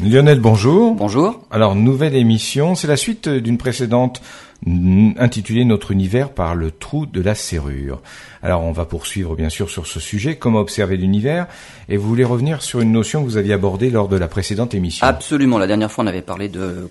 [0.00, 0.94] Lionel, bonjour.
[0.94, 1.40] Bonjour.
[1.50, 4.22] Alors, nouvelle émission, c'est la suite d'une précédente
[4.66, 8.00] intitulée Notre univers par le trou de la serrure.
[8.42, 11.46] Alors on va poursuivre bien sûr sur ce sujet, comment observer l'univers,
[11.88, 14.74] et vous voulez revenir sur une notion que vous aviez abordée lors de la précédente
[14.74, 15.06] émission?
[15.06, 16.88] Absolument, la dernière fois on avait parlé de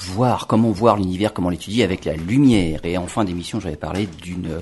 [0.00, 4.08] voir, comment voir l'univers, comment l'étudier avec la lumière, et en fin d'émission j'avais parlé
[4.22, 4.60] d'une,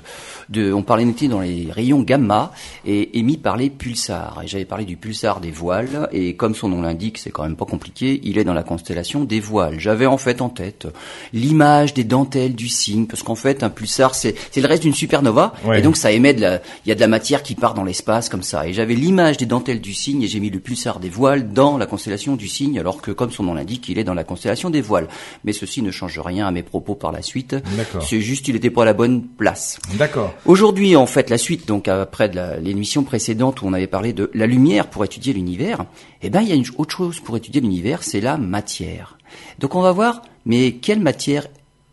[0.50, 2.52] de, on parlait notamment dans les rayons gamma
[2.84, 6.68] et émis par les pulsars, et j'avais parlé du pulsar des voiles, et comme son
[6.68, 9.78] nom l'indique, c'est quand même pas compliqué, il est dans la constellation des voiles.
[9.78, 10.86] J'avais en fait en tête
[11.32, 14.94] l'image des dentelles du cygne, parce qu'en fait un pulsar c'est, c'est le reste d'une
[14.94, 16.54] supernova, et donc ça émet de la,
[16.84, 18.66] il y a de la matière qui part dans l'espace comme ça.
[18.68, 21.76] Et j'avais l'image des dentelles du cygne et j'ai mis le pulsar des voiles dans
[21.76, 24.70] la constellation du cygne, alors que comme son nom l'indique, il est dans la constellation
[24.70, 25.08] des voiles.
[25.44, 27.56] Mais ceci ne change rien à mes propos par la suite.
[28.00, 29.78] C'est juste, il était pas à la bonne place.
[29.94, 30.32] D'accord.
[30.46, 32.30] Aujourd'hui, en fait, la suite, donc après
[32.62, 35.84] l'émission précédente où on avait parlé de la lumière pour étudier l'univers,
[36.22, 39.18] eh ben, il y a une autre chose pour étudier l'univers, c'est la matière.
[39.58, 41.46] Donc on va voir, mais quelle matière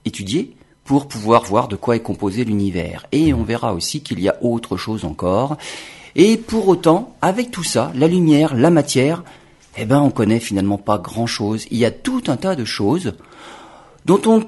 [0.05, 3.05] étudier pour pouvoir voir de quoi est composé l'univers.
[3.11, 5.57] Et on verra aussi qu'il y a autre chose encore.
[6.15, 9.23] Et pour autant, avec tout ça, la lumière, la matière,
[9.77, 11.65] eh ben, on connaît finalement pas grand chose.
[11.71, 13.13] Il y a tout un tas de choses
[14.05, 14.43] dont on,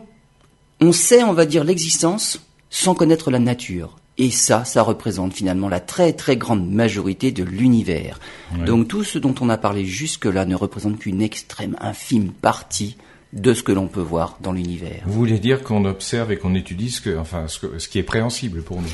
[0.82, 3.96] on sait, on va dire, l'existence sans connaître la nature.
[4.18, 8.20] Et ça, ça représente finalement la très très grande majorité de l'univers.
[8.66, 12.96] Donc tout ce dont on a parlé jusque-là ne représente qu'une extrême infime partie
[13.34, 15.02] de ce que l'on peut voir dans l'univers.
[15.06, 18.62] Vous voulez dire qu'on observe et qu'on étudie ce, que, enfin, ce, qui est préhensible
[18.62, 18.92] pour nous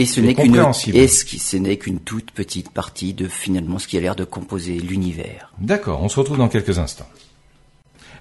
[0.00, 0.54] et ce n'est qu'une
[0.94, 4.22] et ce, ce n'est qu'une toute petite partie de finalement ce qui a l'air de
[4.22, 5.52] composer l'univers.
[5.58, 7.08] D'accord, on se retrouve dans quelques instants.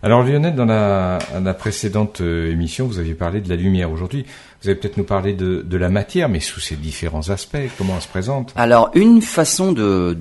[0.01, 3.91] Alors Lionel, dans la, la précédente euh, émission, vous aviez parlé de la lumière.
[3.91, 4.25] Aujourd'hui,
[4.67, 7.93] vous allez peut-être nous parler de, de, la matière, mais sous ses différents aspects, comment
[7.95, 10.17] elle se présente Alors, une façon de,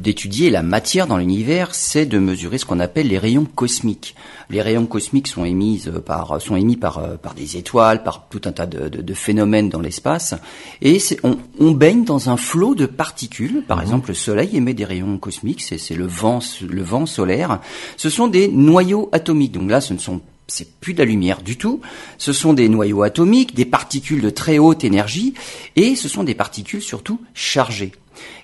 [0.00, 4.14] d'étudier la matière dans l'univers, c'est de mesurer ce qu'on appelle les rayons cosmiques.
[4.48, 8.52] Les rayons cosmiques sont émis par, sont émis par, par des étoiles, par tout un
[8.52, 10.34] tas de, de phénomènes dans l'espace,
[10.80, 13.62] et on, on, baigne dans un flot de particules.
[13.68, 13.82] Par mhm.
[13.82, 17.60] exemple, le Soleil émet des rayons cosmiques, c'est, c'est le vent, le vent solaire.
[17.98, 19.52] Ce sont des noyaux atomiques.
[19.52, 21.80] Donc là, ce ne sont c'est plus de la lumière du tout.
[22.18, 25.34] Ce sont des noyaux atomiques, des particules de très haute énergie,
[25.76, 27.92] et ce sont des particules surtout chargées.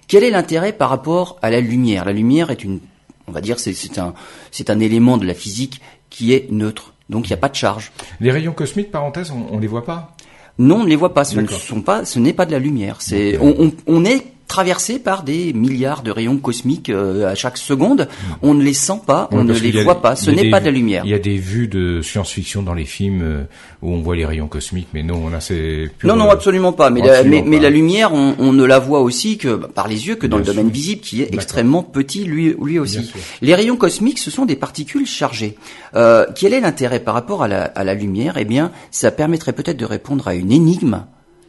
[0.08, 2.04] Quel est l'intérêt par rapport à la lumière?
[2.04, 2.80] La lumière est une,
[3.26, 4.14] on va dire, c'est un,
[4.50, 5.80] c'est un élément de la physique
[6.10, 6.94] qui est neutre.
[7.10, 7.92] Donc il n'y a pas de charge.
[8.20, 10.14] Les rayons cosmiques, parenthèse, on, ne les voit pas?
[10.58, 11.24] Non, on ne les voit pas.
[11.24, 12.96] Ce ne sont pas, ce n'est pas de la lumière.
[13.00, 18.08] C'est, on, on est traversés par des milliards de rayons cosmiques euh, à chaque seconde.
[18.42, 20.16] On ne les sent pas, on ne les voit pas.
[20.16, 21.02] Ce n'est pas de la lumière.
[21.04, 23.44] Il y a des vues de science-fiction dans les films euh,
[23.82, 26.90] où on voit les rayons cosmiques, mais non, là c'est non, non, absolument pas.
[26.90, 30.16] Mais, la, mais, la lumière, on, ne la voit aussi que bah, par les yeux
[30.16, 33.12] que dans le domaine visible, qui est extrêmement petit lui, lui aussi.
[33.42, 35.56] Les rayons cosmiques, ce sont des particules chargées.
[35.94, 38.36] Euh, quel est l'intérêt par rapport à la, à la lumière?
[38.38, 41.04] Eh bien, ça permettrait peut-être de répondre à une énigme.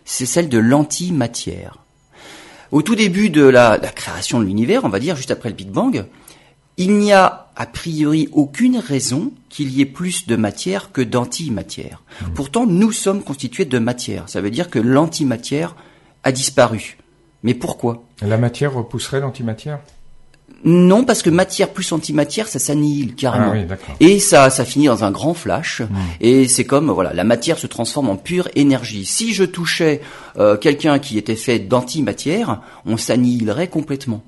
[0.06, 1.87] C'est celle de l'antimatière.
[2.72, 5.70] Au tout début de la, création de l'univers, on va dire juste après le Big
[5.70, 6.06] Bang,
[6.78, 12.04] il n'y a a priori aucune raison qu'il y ait plus de matière que d'antimatière.
[12.22, 12.26] Mmh.
[12.36, 14.30] Pourtant, nous sommes constitués de matière.
[14.30, 15.76] Ça veut dire que l'antimatière
[16.24, 16.98] a disparu.
[17.42, 18.04] Mais pourquoi?
[18.22, 19.80] La matière repousserait l'antimatière?
[20.64, 23.54] Non, parce que matière plus antimatière, ça s'annihile carrément.
[23.56, 25.82] Ah et ça, ça finit dans un grand flash.
[25.82, 25.96] Hmm.
[26.20, 29.06] Et c'est comme, voilà, la matière se transforme en pure énergie.
[29.06, 30.02] Si je touchais
[30.38, 34.24] euh, quelqu'un qui était fait d'antimatière, on s'annihilerait complètement.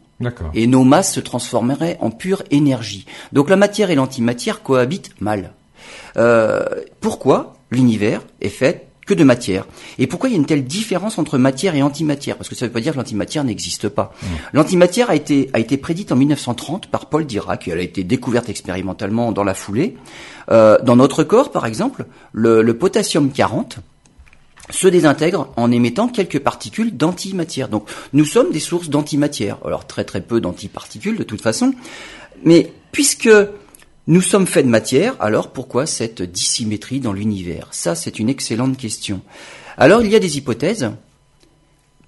[0.54, 3.06] Et nos masses se transformeraient en pure énergie.
[3.32, 5.54] Donc la matière et l'antimatière cohabitent mal.
[6.18, 6.66] Euh,
[7.00, 9.66] pourquoi l'univers est fait que de matière.
[9.98, 12.38] Et pourquoi il y a une telle différence entre matière et antimatière?
[12.38, 14.14] Parce que ça ne veut pas dire que l'antimatière n'existe pas.
[14.22, 14.26] Mmh.
[14.54, 18.04] L'antimatière a été, a été prédite en 1930 par Paul Dirac, et elle a été
[18.04, 19.98] découverte expérimentalement dans la foulée.
[20.52, 23.80] Euh, dans notre corps, par exemple, le, le potassium 40,
[24.70, 27.70] se désintègre en émettant quelques particules d'antimatière.
[27.70, 29.58] Donc nous sommes des sources d'antimatière.
[29.66, 31.74] Alors très très peu d'antiparticules de toute façon.
[32.44, 33.30] Mais puisque
[34.10, 37.68] nous sommes faits de matière, alors pourquoi cette dissymétrie dans l'univers?
[37.70, 39.22] Ça, c'est une excellente question.
[39.78, 40.92] Alors, il y a des hypothèses.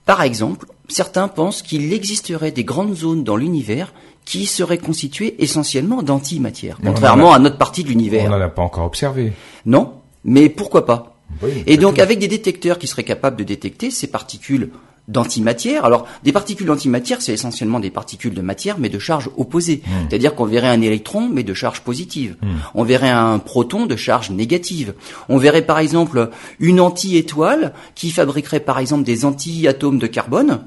[0.08, 3.94] Par exemple, certains pensent qu'il existerait des grandes zones dans l'univers
[4.26, 8.26] qui seraient constituées essentiellement d'antimatière, contrairement à notre partie de l'univers.
[8.26, 9.32] On n'en a pas encore observé.
[9.68, 9.94] Non,
[10.26, 11.20] mais pourquoi pas?
[11.68, 14.72] Et donc, avec des détecteurs qui seraient capables de détecter ces particules
[15.08, 15.86] d'antimatière.
[15.86, 19.82] Alors, des particules d'antimatière, c'est essentiellement des particules de matière, mais de charge opposée.
[19.86, 20.08] Hmm.
[20.10, 22.36] C'est-à-dire qu'on verrait un électron, mais de charge positive.
[22.42, 22.58] Hmm.
[22.76, 24.94] On verrait un proton de charge négative.
[25.30, 30.62] On verrait par exemple une anti-étoile qui fabriquerait par exemple des anti-atomes de carbone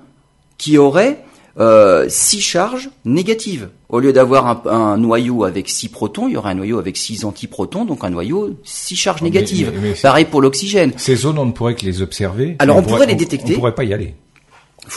[0.58, 1.24] qui auraient
[1.58, 3.68] euh, six charges négatives.
[3.88, 7.24] Au lieu d'avoir un, noyau avec six protons, il y aurait un noyau avec six
[7.24, 9.72] antiprotons, donc un noyau six charges négatives.
[10.02, 10.92] Pareil pour l'oxygène.
[10.96, 12.56] Ces zones, on ne pourrait que les observer.
[12.58, 13.46] Alors on, pourrait, les détecter.
[13.46, 14.14] On, ne pourrait pas y aller.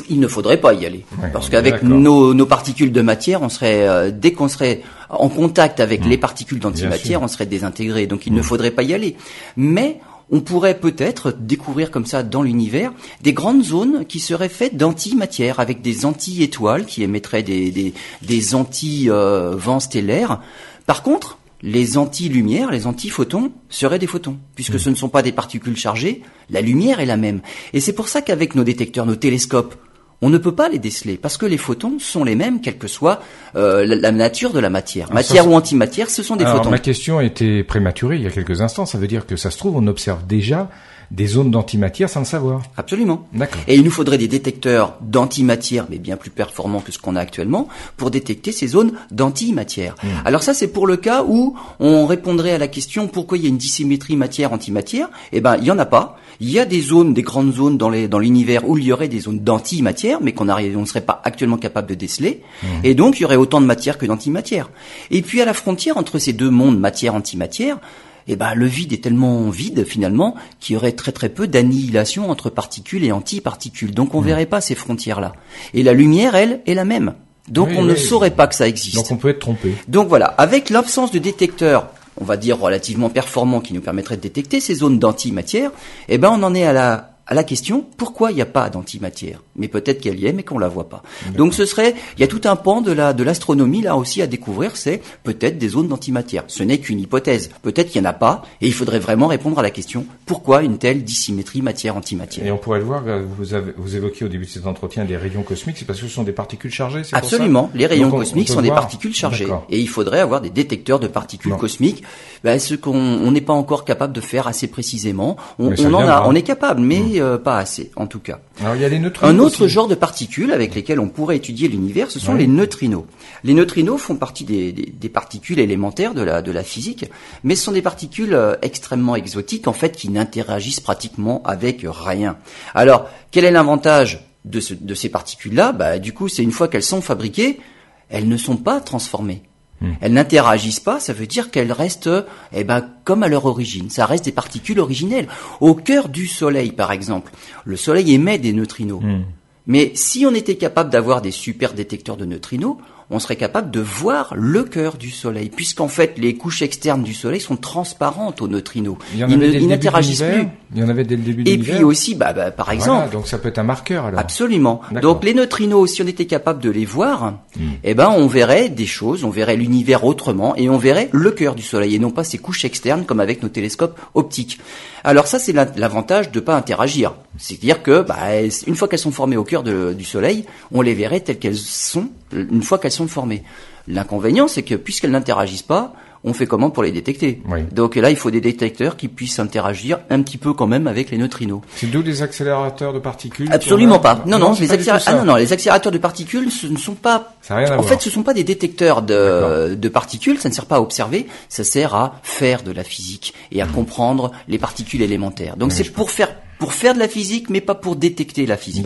[0.10, 3.88] Il ne faudrait pas y aller, parce qu'avec nos, nos, particules de matière, on serait
[3.88, 6.10] euh, dès qu'on serait en contact avec hmm.
[6.10, 8.06] les particules d'antimatière, on serait désintégré.
[8.08, 8.44] Donc il ne hmm.
[8.44, 9.16] faudrait pas y aller.
[9.56, 10.00] Mais
[10.30, 12.92] on pourrait peut-être découvrir comme ça dans l'univers
[13.22, 18.56] des grandes zones qui seraient faites d'antimatière avec des anti-étoiles qui émettraient des, des, des
[18.56, 20.42] anti-vents stellaires.
[20.86, 24.80] Par contre, les anti-lumières, les anti-photons seraient des photons, puisque hmm.
[24.80, 27.42] ce ne sont pas des particules chargées, la lumière est la même.
[27.74, 29.76] Et c'est pour ça qu'avec nos détecteurs, nos télescopes,
[30.22, 32.88] on ne peut pas les déceler parce que les photons sont les mêmes, quelle que
[32.88, 33.22] soit
[33.56, 35.14] euh, la, nature de la matière.
[35.14, 36.72] matière ou antimatière, ce sont des photons.
[36.72, 38.88] Ma question était prématurée il y a quelques instants.
[38.88, 40.70] Ça veut dire que ça se trouve, on observe déjà
[41.12, 42.62] des zones d'antimatière sans le savoir.
[42.76, 43.28] Absolument.
[43.34, 43.62] D'accord.
[43.68, 47.22] Et il nous faudrait des détecteurs d'antimatière, mais bien plus performants que ce qu'on a
[47.22, 49.96] actuellement, pour détecter ces zones d'antimatière.
[50.04, 50.08] Hmm.
[50.26, 53.48] Alors ça, c'est pour le cas où on répondrait à la question pourquoi il y
[53.48, 55.10] a une dissymétrie matière-antimatière?
[55.32, 56.18] Eh ben, il y en a pas.
[56.40, 58.92] Il y a des zones, des grandes zones dans les dans l'univers où il y
[58.92, 62.44] aurait des zones d'antimatière, mais qu'on ne serait pas actuellement capable de déceler.
[62.62, 62.68] Hmm.
[62.84, 64.70] Et donc, il y aurait autant de matière que d'antimatière.
[65.10, 67.80] Et puis à la frontière entre ces deux mondes matière-antimatière,
[68.28, 72.30] eh ben le vide est tellement vide finalement qu'il y aurait très très peu d'annihilation
[72.30, 73.94] entre particules et antiparticules.
[73.94, 74.28] Donc on ne hmm.
[74.28, 75.34] verrait pas ces frontières-là.
[75.74, 77.14] Et la lumière, elle, est la même.
[77.48, 78.96] Donc on ne saurait pas que ça existe.
[78.96, 79.74] Donc on peut être trompé.
[79.88, 81.90] Donc voilà, avec l'absence de détecteurs,
[82.20, 85.72] on va dire relativement performants qui nous permettraient de détecter ces zones d'antimatière,
[86.10, 88.70] eh ben on en est à la à la question pourquoi il n'y a pas
[88.70, 89.44] d'antimatière?
[89.56, 91.04] Mais peut-être qu'elle y est, mais qu'on la voit pas.
[91.36, 94.22] Donc ce serait, il y a tout un pan de la de l'astronomie là aussi
[94.22, 96.44] à découvrir, c'est peut-être des zones d'antimatière.
[96.48, 97.50] Ce n'est qu'une hypothèse.
[97.62, 100.64] Peut-être qu'il n'y en a pas, et il faudrait vraiment répondre à la question pourquoi
[100.64, 102.46] une telle dissymétrie matière-antimatière?
[102.46, 105.06] Et on pourrait le voir, euh, vous avez vous évoquez au début de cet entretien
[105.06, 107.02] des rayons cosmiques, c'est parce que ce sont des particules chargées.
[107.12, 111.08] Absolument, les rayons cosmiques sont des particules chargées, et il faudrait avoir des détecteurs de
[111.08, 112.04] particules cosmiques.
[112.48, 115.36] Ben, ce qu'on n'est pas encore capable de faire assez précisément.
[115.60, 117.18] On, on en a, on est capable, mais mmh.
[117.18, 118.40] Euh, pas assez, en tout cas.
[118.74, 122.10] il y a les Un autre genre de particules avec lesquelles on pourrait étudier l'univers,
[122.10, 123.04] ce sont les neutrinos.
[123.44, 127.12] Les neutrinos font partie des, particules élémentaires de la, de la physique,
[127.44, 132.38] mais ce sont des particules euh, extrêmement exotiques, en fait, qui n'interagissent pratiquement avec rien.
[132.74, 135.74] Alors, quel est l'avantage de, de ces particules-là?
[135.74, 137.60] Bah, Du coup, c'est une fois qu'elles sont fabriquées,
[138.08, 139.42] elles ne sont pas transformées.
[139.82, 139.92] Hmm.
[140.02, 142.10] Elles n'interagissent pas, ça veut dire qu'elles restent
[142.54, 143.90] eh ben, comme à leur origine.
[143.90, 145.28] Ça reste des particules originelles.
[145.62, 147.32] Au cœur du Soleil, par exemple,
[147.66, 149.02] le Soleil émet des neutrinos.
[149.02, 149.24] Hmm.
[149.68, 152.78] Mais si on était capable d'avoir des super détecteurs de neutrinos,
[153.10, 157.14] on serait capable de voir le cœur du Soleil, puisqu'en fait les couches externes du
[157.14, 158.98] Soleil sont transparentes aux neutrinos.
[159.16, 160.48] Ils n'interagissent plus.
[160.76, 163.12] Il y en avait dès le début de Et puis aussi, bah, bah par exemple.
[163.12, 164.20] donc ça peut être un marqueur alors.
[164.20, 164.82] Absolument.
[165.02, 167.62] Donc les neutrinos, si on était capable de les voir, hmm.
[167.84, 171.56] eh ben on verrait des choses, on verrait l'univers autrement et on verrait le cœur
[171.56, 174.60] du Soleil et non pas ces couches externes comme avec nos télescopes optiques.
[175.04, 177.14] Alors ça c'est l'avantage de pas interagir.
[177.38, 178.18] C'est-à-dire que bah,
[178.66, 182.10] une fois qu'elles sont formées au cœur du Soleil, on les verrait telles qu'elles sont
[182.34, 183.44] une fois qu'elles sont formées.
[183.88, 185.94] L'inconvénient, c'est que puisqu'elles n'interagissent pas,
[186.24, 187.42] on fait comment pour les détecter
[187.72, 191.12] Donc là, il faut des détecteurs qui puissent interagir un petit peu quand même avec
[191.12, 191.62] les neutrinos.
[191.76, 194.24] C'est d'où les accélérateurs de particules Absolument pas.
[194.26, 197.34] Non, non, les accélérateurs, ah, non, non, les accélérateurs de particules, ce ne sont pas.
[197.42, 200.40] Ça rien à en fait, ce sont pas des détecteurs de, de, particules.
[200.40, 201.28] Ça ne sert pas à observer.
[201.50, 203.72] Ça sert à faire de la physique et à mmh.
[203.72, 205.58] comprendre les particules élémentaires.
[205.58, 208.86] Donc c'est pour faire pour faire de la physique, mais pas pour détecter la physique.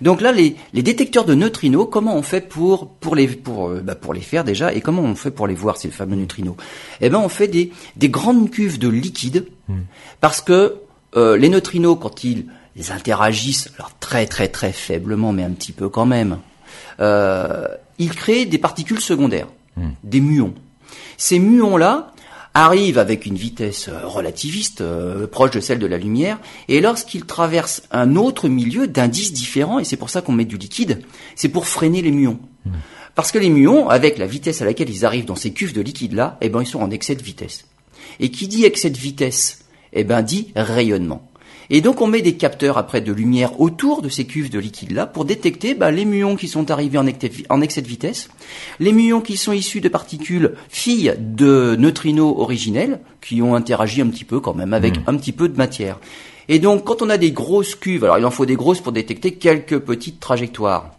[0.00, 3.80] Donc là, les, les, détecteurs de neutrinos, comment on fait pour pour les pour euh,
[3.80, 6.56] bah pour les faire déjà, et comment on fait pour les voir ces fameux neutrinos?
[7.00, 9.80] Eh ben, on fait des des grandes cuves de liquide, hmm.
[10.20, 10.76] parce que
[11.16, 15.72] euh, les neutrinos, quand ils, ils interagissent, alors très très très faiblement, mais un petit
[15.72, 16.38] peu quand même,
[17.00, 19.90] euh, ils créent des particules secondaires, hmm.
[20.02, 20.54] des muons.
[21.16, 22.11] Ces muons là,
[22.54, 27.24] arrive avec une vitesse euh, relativiste euh, proche de celle de la lumière, et lorsqu'il
[27.24, 31.02] traverse un autre milieu d'indices différents, et c'est pour ça qu'on met du liquide,
[31.34, 32.38] c'est pour freiner les muons.
[32.66, 32.72] Hmm.
[33.14, 35.82] Parce que les muons, avec la vitesse à laquelle ils arrivent dans ces cuves de
[35.82, 37.66] liquide là, eh ben ils sont en excès de vitesse.
[38.20, 41.30] Et qui dit excès de vitesse, eh ben dit rayonnement.
[41.70, 44.92] Et donc on met des capteurs après de lumière autour de ces cuves de liquide
[44.92, 48.28] là pour détecter bah, les muons qui sont arrivés en, excès de vitesse,
[48.80, 54.08] les muons qui sont issus de particules filles de neutrinos originels qui ont interagi un
[54.08, 55.04] petit peu quand même avec hmm.
[55.06, 55.98] un petit peu de matière.
[56.48, 58.92] Et donc quand on a des grosses cuves, alors il en faut des grosses pour
[58.92, 60.90] détecter quelques petites trajectoires.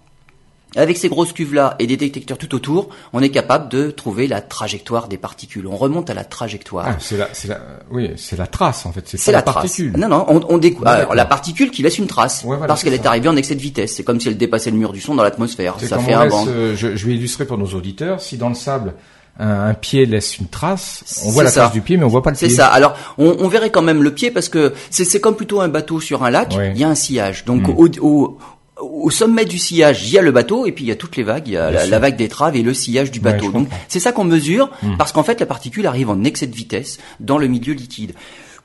[0.76, 4.42] Avec ces grosses cuves-là et des détecteurs tout autour, on est capable de trouver la
[4.42, 5.68] trajectoire des particules.
[5.68, 6.86] On remonte à la trajectoire.
[6.88, 7.60] Ah, c'est la, c'est la,
[7.92, 9.04] oui, c'est la trace en fait.
[9.06, 9.94] C'est la, particule.
[9.98, 13.30] Non, non, on, on découvre la particule qui laisse une trace parce qu'elle est, arrivée
[13.30, 13.96] en excès de vitesse.
[13.96, 15.76] C'est comme si elle dépassait le mur du son dans l'atmosphère.
[15.80, 18.22] Ça fait un laisse, euh, je, je vais illustrer pour nos auditeurs.
[18.22, 18.94] Si dans le sable
[19.40, 22.30] un, pied laisse une trace, on voit la trace du pied, mais on voit pas
[22.30, 22.50] le pied.
[22.50, 22.68] C'est ça.
[22.68, 26.00] Alors, on, on, verrait quand même le pied parce que c'est comme plutôt un bateau
[26.00, 26.56] sur un lac.
[26.76, 27.44] Il y a un sillage.
[27.46, 27.76] Donc, hmm.
[27.76, 28.38] au, au,
[28.84, 31.16] au sommet du sillage, il y a le bateau et puis il y a toutes
[31.16, 33.52] les vagues, il y a la, vague d'étrave et le sillage du bateau.
[33.52, 34.98] Donc c'est ça qu'on mesure hmm.
[34.98, 38.14] parce qu'en fait la particule arrive en excès de vitesse dans le milieu liquide.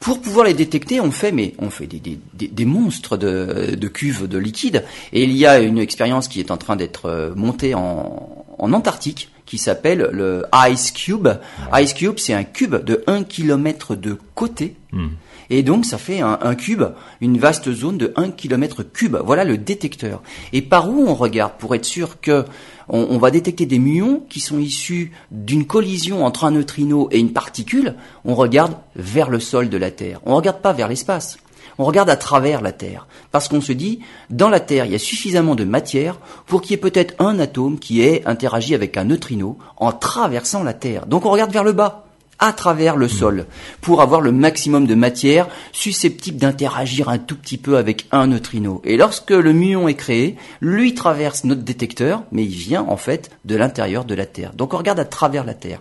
[0.00, 3.88] Pour pouvoir les détecter, on fait mais on fait des, des, des, monstres de, de,
[3.88, 7.32] cuves de liquide et il y a une expérience qui est en train d'être euh,
[7.34, 11.28] montée en, en Antarctique qui s'appelle le Ice Cube.
[11.74, 14.76] Ice Cube, c'est un cube de 1 km de côté.
[14.92, 15.08] Hmm.
[15.50, 16.84] Et donc, ça fait un, cube,
[17.20, 19.16] une vaste zone de 1 km cube.
[19.24, 20.22] Voilà le détecteur.
[20.52, 22.44] Et par où on regarde pour être sûr que
[22.90, 27.32] on, va détecter des muons qui sont issus d'une collision entre un neutrino et une
[27.32, 27.94] particule?
[28.24, 30.20] On regarde vers le sol de la Terre.
[30.24, 31.38] On ne regarde pas vers l'espace.
[31.78, 33.06] On regarde à travers la Terre.
[33.30, 34.00] Parce qu'on se dit,
[34.30, 37.38] dans la Terre, il y a suffisamment de matière pour qu'il y ait peut-être un
[37.38, 41.06] atome qui ait interagi avec un neutrino en traversant la Terre.
[41.06, 42.07] Donc on regarde vers le bas
[42.38, 43.46] à travers le sol
[43.80, 48.80] pour avoir le maximum de matière susceptible d'interagir un tout petit peu avec un neutrino.
[48.84, 53.30] Et lorsque le muon est créé, lui traverse notre détecteur, mais il vient en fait
[53.44, 54.52] de l'intérieur de la Terre.
[54.54, 55.80] Donc on regarde à travers la Terre.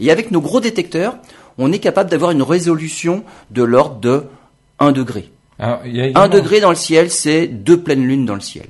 [0.00, 1.16] Et avec nos gros détecteurs,
[1.58, 4.24] on est capable d'avoir une résolution de l'ordre de
[4.78, 5.30] 1 degré.
[6.14, 8.66] 1 degré dans le ciel, c'est deux pleines lunes dans le ciel.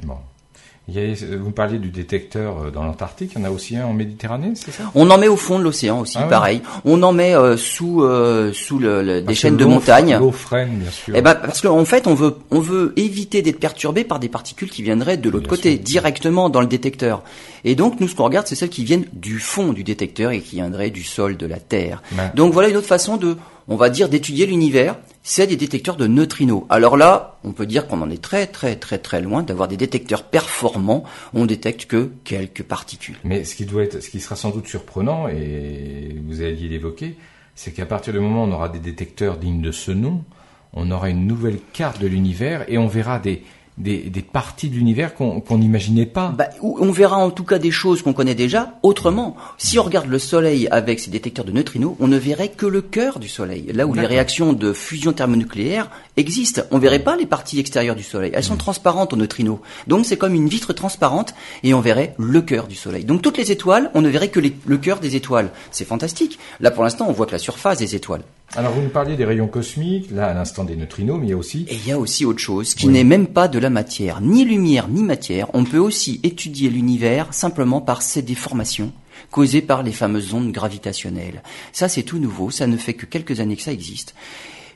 [0.88, 3.92] Vous vous parliez du détecteur euh, dans l'Antarctique, il y en a aussi un en
[3.92, 4.84] Méditerranée, c'est ça?
[4.94, 6.62] On en met au fond de l'océan aussi, ah pareil.
[6.86, 10.16] On en met euh, sous euh, sous le, des chaînes de montagne.
[10.18, 11.14] L'eau freine, bien sûr.
[11.14, 14.70] Eh ben, parce qu'en fait, on veut on veut éviter d'être perturbé par des particules
[14.70, 17.22] qui viendraient de l'autre côté, directement dans le détecteur.
[17.64, 20.40] Et donc, nous, ce qu'on regarde, c'est celles qui viennent du fond du détecteur et
[20.40, 22.02] qui viendraient du sol, de la Terre.
[22.34, 23.36] Donc voilà une autre façon de
[23.68, 24.96] on va dire, d'étudier l'univers,
[25.28, 26.64] c'est des détecteurs de neutrinos.
[26.70, 29.76] Alors là, on peut dire qu'on en est très très très très loin d'avoir des
[29.76, 31.04] détecteurs performants.
[31.34, 33.18] On détecte que quelques particules.
[33.24, 37.18] Mais ce qui doit être, ce qui sera sans doute surprenant, et vous alliez l'évoquer,
[37.54, 40.24] c'est qu'à partir du moment où on aura des détecteurs dignes de ce nom,
[40.72, 43.42] on aura une nouvelle carte de l'univers et on verra des,
[43.78, 46.34] des, des parties de l'univers qu'on n'imaginait pas.
[46.36, 49.36] Bah, on verra en tout cas des choses qu'on connaît déjà autrement.
[49.56, 52.82] Si on regarde le Soleil avec ses détecteurs de neutrinos, on ne verrait que le
[52.82, 56.62] cœur du Soleil, là où les réactions de fusion thermonucléaire existent.
[56.70, 58.32] On verrait pas les parties extérieures du Soleil.
[58.34, 58.58] Elles sont mm.
[58.58, 59.60] transparentes aux neutrinos.
[59.86, 63.04] Donc c'est comme une vitre transparente et on verrait le cœur du Soleil.
[63.04, 65.50] Donc toutes les étoiles, on ne verrait que le cœur des étoiles.
[65.70, 66.38] C'est fantastique.
[66.60, 68.22] Là pour l'instant, on voit que la surface des étoiles.
[68.56, 71.34] Alors vous nous parliez des rayons cosmiques, là à l'instant des neutrinos, mais il y
[71.34, 71.66] a aussi...
[71.68, 74.44] Et il y a aussi autre chose, qui n'est même pas de la matière, ni
[74.44, 75.48] lumière, ni matière.
[75.54, 78.92] On peut aussi étudier l'univers simplement par ses déformations
[79.30, 81.42] causées par les fameuses ondes gravitationnelles.
[81.72, 84.14] Ça c'est tout nouveau, ça ne fait que quelques années que ça existe.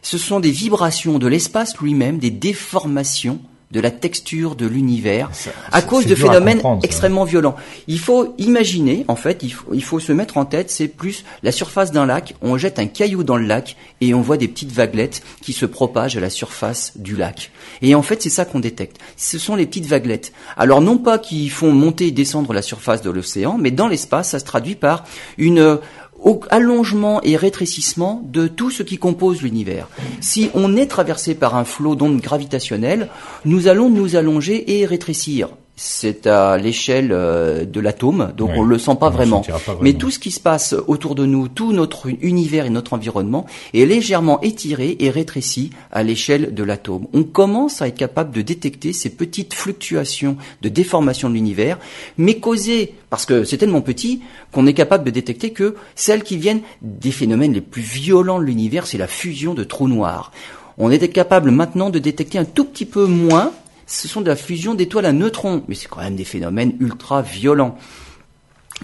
[0.02, 3.40] Ce sont des vibrations de l'espace lui-même, des déformations
[3.72, 5.30] de la texture de l'univers
[5.72, 7.56] à cause de phénomènes extrêmement violents.
[7.86, 11.24] Il faut imaginer, en fait, il faut, il faut se mettre en tête, c'est plus
[11.42, 14.48] la surface d'un lac, on jette un caillou dans le lac et on voit des
[14.48, 17.50] petites vaguelettes qui se propagent à la surface du lac.
[17.80, 18.98] Et en fait, c'est ça qu'on détecte.
[19.16, 20.32] Ce sont les petites vaguelettes.
[20.56, 24.30] Alors non pas qui font monter et descendre la surface de l'océan, mais dans l'espace,
[24.30, 25.04] ça se traduit par
[25.38, 25.78] une
[26.22, 29.88] au allongement et rétrécissement de tout ce qui compose l'univers.
[30.20, 33.08] Si on est traversé par un flot d'ondes gravitationnelles,
[33.44, 38.78] nous allons nous allonger et rétrécir c'est à l'échelle euh, de l'atome, donc on le
[38.78, 39.42] sent pas, vraiment.
[39.80, 43.46] Mais tout ce qui se passe autour de nous, tout notre univers et notre environnement
[43.72, 47.06] est légèrement étiré et rétréci à l'échelle de l'atome.
[47.14, 51.78] On commence à être capable de détecter ces petites fluctuations de déformation de l'univers,
[52.18, 56.36] mais causées parce que c'est tellement petit qu'on est capable de détecter que celles qui
[56.36, 60.32] viennent des phénomènes les plus violents de l'univers, c'est la fusion de trous noirs.
[60.78, 63.52] On est capable maintenant de détecter un tout petit peu moins
[63.92, 67.20] ce sont de la fusion d'étoiles à neutrons, mais c'est quand même des phénomènes ultra
[67.20, 67.76] violents.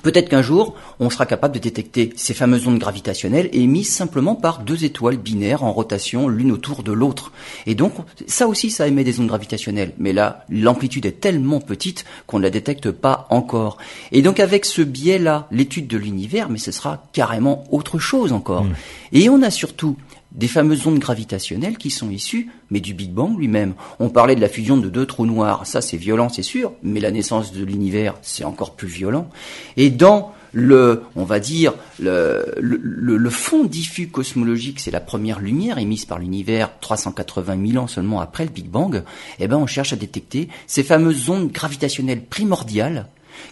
[0.02, 4.60] Peut-être qu'un jour, on sera capable de détecter ces fameuses ondes gravitationnelles émises simplement par
[4.60, 7.32] deux étoiles binaires en rotation l'une autour de l'autre.
[7.66, 7.94] Et donc,
[8.26, 9.94] ça aussi, ça émet des ondes gravitationnelles.
[9.98, 13.78] Mais là, l'amplitude est tellement petite qu'on ne la détecte pas encore.
[14.12, 18.64] Et donc, avec ce biais-là, l'étude de l'univers, mais ce sera carrément autre chose encore.
[18.64, 18.74] Mmh.
[19.12, 19.96] Et on a surtout
[20.32, 23.74] des fameuses ondes gravitationnelles qui sont issues, mais du Big Bang lui-même.
[23.98, 27.00] On parlait de la fusion de deux trous noirs, ça c'est violent, c'est sûr, mais
[27.00, 29.30] la naissance de l'univers, c'est encore plus violent.
[29.76, 36.04] Et dans le, on va dire, le, fond diffus cosmologique, c'est la première lumière émise
[36.04, 39.04] par l'univers 380 000 ans seulement après le Big Bang,
[39.38, 43.06] eh ben on cherche à détecter ces fameuses ondes gravitationnelles primordiales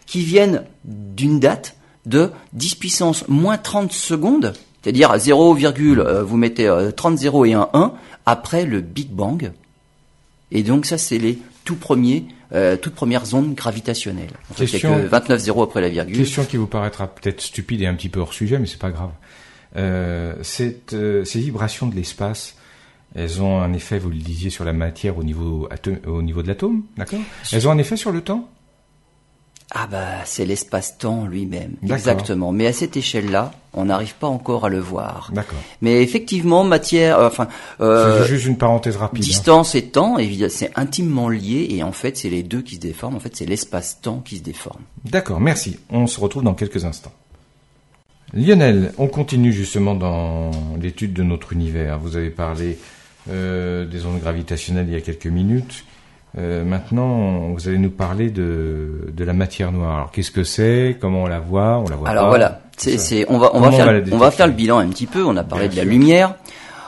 [0.07, 4.55] qui viennent d'une date de 10 puissance moins 30 secondes,
[4.87, 7.93] c'est-à-dire à 0, euh, vous mettez 30 euh, 0 et un 1
[8.25, 9.51] après le Big Bang.
[10.53, 14.31] Et donc ça, c'est les tout premiers, euh, toutes premières ondes gravitationnelles.
[14.49, 16.17] En question, fait, 29 0 après la virgule.
[16.17, 18.93] Question qui vous paraîtra peut-être stupide et un petit peu hors sujet, mais c'est pas
[18.93, 19.11] grave.
[20.43, 22.55] Cette, euh, ces vibrations de l'espace,
[23.17, 25.69] elles ont un effet, vous le disiez, sur la matière au niveau,
[26.07, 27.19] au niveau de l'atome, d'accord?
[27.51, 28.49] Elles ont un effet sur le temps?
[29.73, 32.53] Ah bah c'est l'espace-temps lui-même, exactement.
[32.53, 35.31] Mais à cette échelle-là, on n'arrive pas encore à le voir.
[35.33, 35.59] D'accord.
[35.83, 37.49] Mais effectivement, matière, euh, enfin,
[37.81, 39.25] euh, juste une parenthèse rapide.
[39.25, 39.27] Hein.
[39.27, 40.19] Distance et temps,
[40.49, 43.17] c'est intimement lié, et en fait, c'est les deux qui se déforment.
[43.17, 44.83] En fait, c'est l'espace-temps qui se déforme.
[45.05, 45.79] D'accord, merci.
[45.91, 47.13] On se retrouve dans quelques instants.
[48.35, 51.99] Lionel, on continue justement dans l'étude de notre univers.
[51.99, 52.79] Vous avez parlé
[53.31, 55.85] euh, des ondes gravitationnelles il y a quelques minutes.
[56.39, 59.97] Euh, maintenant, vous allez nous parler de, de la matière noire.
[59.97, 60.99] Alors, qu'est-ce que c'est?
[61.01, 61.79] Comment on la voit?
[61.79, 64.53] On la voit Alors voilà, c'est, on va, on va faire, on, va faire le
[64.53, 65.25] bilan un petit peu.
[65.25, 66.35] On a parlé de la lumière.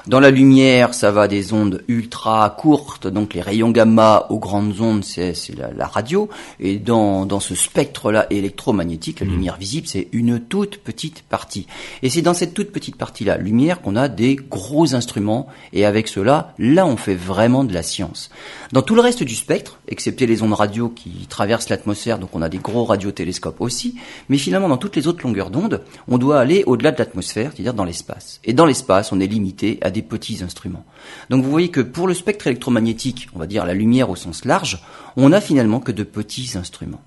[0.07, 4.81] Dans la lumière, ça va des ondes ultra courtes, donc les rayons gamma aux grandes
[4.81, 6.29] ondes, c'est la, la, radio.
[6.61, 9.31] Et dans, dans ce spectre-là électromagnétique, la hmm.
[9.31, 11.67] lumière visible, c'est une toute petite partie.
[12.03, 15.49] Et c'est dans cette toute petite partie-là, lumière, qu'on a des gros instruments.
[15.73, 18.31] Et avec cela, là, on fait vraiment de la science.
[18.73, 22.43] Dans tout le reste du spectre, excepté les ondes radio qui traversent l'atmosphère, donc on
[22.43, 23.97] a des gros radiotélescopes aussi,
[24.29, 27.75] mais finalement, dans toutes les autres longueurs d'onde, on doit aller au-delà de l'atmosphère, c'est-à-dire
[27.75, 28.41] dans l'espace.
[28.45, 30.85] Et dans l'espace, on est limité à des petits instruments.
[31.31, 34.45] Donc vous voyez que pour le spectre électromagnétique, on va dire la lumière au sens
[34.45, 34.83] large,
[35.17, 37.03] on n'a finalement que de petits instruments.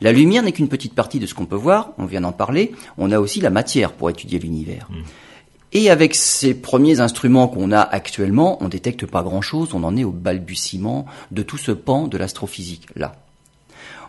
[0.00, 2.72] La lumière n'est qu'une petite partie de ce qu'on peut voir, on vient d'en parler,
[2.98, 4.88] on a aussi la matière pour étudier l'univers.
[4.90, 5.02] Hmm.
[5.72, 10.04] Et avec ces premiers instruments qu'on a actuellement, on détecte pas grand-chose, on en est
[10.04, 13.16] au balbutiement de tout ce pan de l'astrophysique là.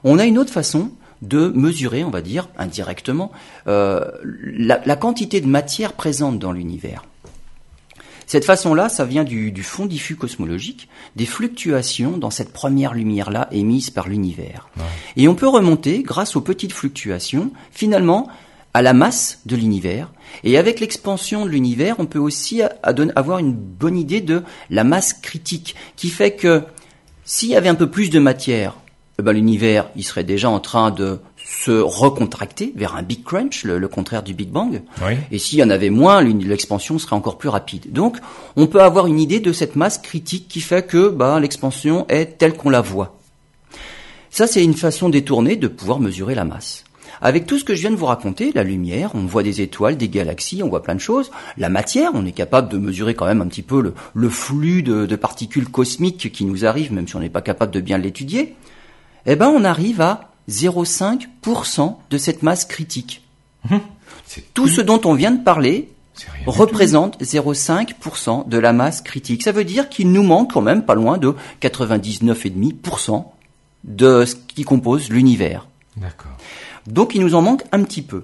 [0.03, 0.91] On a une autre façon
[1.21, 3.31] de mesurer, on va dire, indirectement,
[3.67, 7.03] euh, la, quantité de matière présente dans l'univers.
[8.27, 13.89] Cette façon-là, ça vient du, fond diffus cosmologique, des fluctuations dans cette première lumière-là émise
[13.89, 14.69] par l'univers.
[15.15, 18.27] Et on peut remonter, grâce aux petites fluctuations, finalement,
[18.73, 20.11] à la masse de l'univers.
[20.43, 25.13] Et avec l'expansion de l'univers, on peut aussi avoir une bonne idée de la masse
[25.13, 26.63] critique, qui fait que
[27.23, 28.75] s'il y avait un peu plus de matière,
[29.19, 33.63] eh ben, l'univers, il serait déjà en train de se recontracter vers un big crunch,
[33.63, 34.81] le, contraire du big bang.
[35.31, 37.91] Et s'il y en avait moins, l'expansion serait encore plus rapide.
[37.91, 38.17] Donc,
[38.55, 42.37] on peut avoir une idée de cette masse critique qui fait que ben, l'expansion est
[42.37, 43.17] telle qu'on la voit.
[44.29, 46.83] Ça, c'est une façon détournée de pouvoir mesurer la masse.
[47.19, 49.97] Avec tout ce que je viens de vous raconter, la lumière, on voit des étoiles,
[49.97, 51.31] des galaxies, on voit plein de choses.
[51.57, 55.07] La matière, on est capable de mesurer quand même un petit peu le, flux de,
[55.07, 58.55] de, particules cosmiques qui nous arrivent, même si on n'est pas capable de bien l'étudier.
[59.27, 63.21] Eh ben, on arrive à 0,5% de cette masse critique.
[63.69, 63.81] Hum.
[64.53, 65.89] Tout ce dont on vient de parler
[66.45, 69.43] représente 0,5% de la masse critique.
[69.43, 73.25] Ça veut dire qu'il nous manque quand même pas loin de 99,5%
[73.83, 75.67] de ce qui compose l'univers.
[75.97, 76.36] D'accord.
[76.87, 78.23] Donc il nous en manque un petit peu.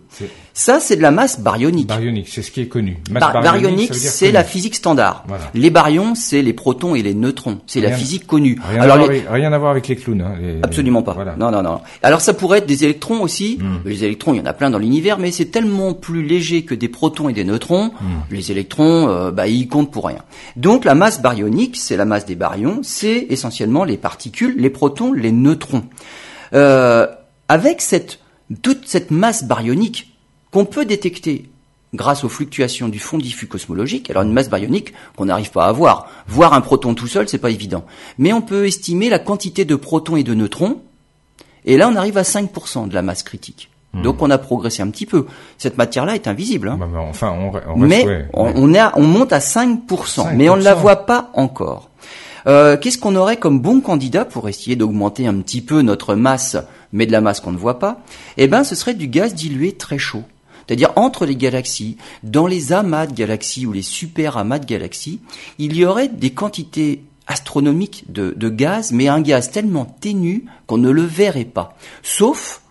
[0.54, 1.88] Ça, c'est de la masse baryonique.
[1.88, 2.98] Baryonique, c'est ce qui est connu.
[3.12, 5.26] Masse baryonique, c'est la physique standard.
[5.54, 7.60] Les baryons, c'est les protons et les neutrons.
[7.68, 8.60] C'est la physique connue.
[8.70, 10.22] Rien, Alors, à, voir, rien à voir avec les clowns.
[10.22, 11.36] Hein, Absolument pas.
[11.38, 11.82] Non, non, non.
[12.02, 13.58] Alors ça pourrait être des électrons aussi.
[13.60, 13.78] Hmm.
[13.86, 16.76] Les électrons, il y en a plein dans l'univers, mais c'est tellement plus léger que
[16.76, 17.88] des protons et des neutrons.
[17.88, 18.22] Hmm.
[18.32, 20.20] Les électrons, euh, bah, ils comptent pour rien.
[20.56, 25.14] Donc la masse baryonique, c'est la masse des baryons, c'est essentiellement les particules, les protons,
[25.14, 25.84] les neutrons.
[26.54, 27.08] Euh,
[27.50, 28.20] avec cette
[28.62, 30.16] toute cette masse baryonique
[30.52, 31.50] qu'on peut détecter
[31.94, 34.10] grâce aux fluctuations du fond diffus cosmologique.
[34.10, 36.10] Alors une masse baryonique qu'on n'arrive pas à voir.
[36.28, 37.86] Voir un proton tout seul, c'est pas évident.
[38.18, 40.82] Mais on peut estimer la quantité de protons et de neutrons.
[41.66, 43.70] Et là, on arrive à 5% de la masse critique.
[43.94, 44.02] Hmm.
[44.02, 45.28] Donc on a progressé un petit peu.
[45.58, 46.68] Cette matière-là est invisible.
[46.68, 46.78] Hein.
[46.80, 50.74] Bah, bah, enfin, on, mais on, est on monte à 5%, mais on ne la
[50.74, 51.90] voit pas encore.
[52.46, 56.58] Euh, qu'est-ce qu'on aurait comme bon candidat pour essayer d'augmenter un petit peu notre masse
[56.94, 58.02] mais de la masse qu'on ne voit pas,
[58.38, 60.24] eh ben ce serait du gaz dilué très chaud.
[60.66, 65.20] C'est-à-dire entre les galaxies, dans les amas de galaxies ou les super amas de galaxies,
[65.58, 70.90] il y aurait des quantités astronomiques de, gaz, mais un gaz tellement ténu qu'on ne
[70.90, 71.76] le verrait pas.
[72.02, 72.62] Sauf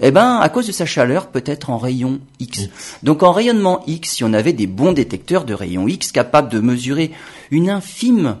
[0.00, 2.68] eh ben, à cause de sa chaleur, peut-être en rayon X.
[3.02, 6.58] Donc en rayonnement X, si on avait des bons détecteurs de rayon X capables de
[6.60, 7.12] mesurer
[7.50, 8.36] une infime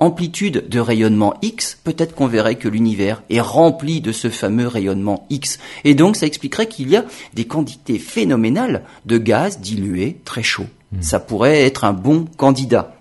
[0.00, 5.26] amplitude de rayonnement X, peut-être qu'on verrait que l'univers est rempli de ce fameux rayonnement
[5.30, 5.58] X.
[5.84, 10.68] Et donc ça expliquerait qu'il y a des quantités phénoménales de gaz dilués très chauds.
[10.92, 11.02] Hmm.
[11.02, 12.94] Ça pourrait être un bon candidat.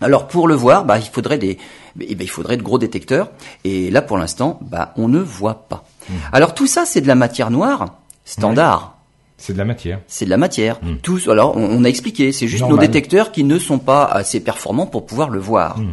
[0.00, 1.58] Alors pour le voir, bah, il faudrait des,
[2.00, 3.30] eh ben, il faudrait de gros détecteurs.
[3.64, 5.84] Et là, pour l'instant, bah, on ne voit pas.
[6.08, 6.14] Mmh.
[6.32, 8.98] Alors tout ça, c'est de la matière noire standard.
[9.36, 10.00] C'est de la matière.
[10.06, 10.78] C'est de la matière.
[10.82, 10.96] Mmh.
[11.02, 14.86] Tous, alors on, a expliqué, c'est juste nos détecteurs qui ne sont pas assez performants
[14.86, 15.78] pour pouvoir le voir.
[15.78, 15.88] Mmh.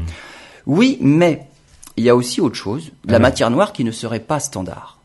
[0.70, 1.48] Oui, mais
[1.98, 5.00] il y a aussi autre chose, la matière noire qui ne serait pas standard.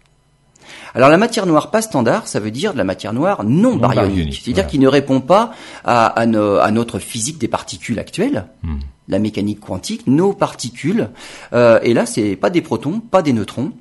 [0.95, 4.43] Alors la matière noire pas standard, ça veut dire de la matière noire non, baryonique,
[4.45, 5.53] c'est-à-dire qui ne répond pas
[5.85, 8.77] à, notre physique des particules actuelles, hmm.
[9.09, 11.09] la mécanique quantique, nos particules.
[11.55, 13.73] Euh, et là, c'est pas des protons, pas des neutrons.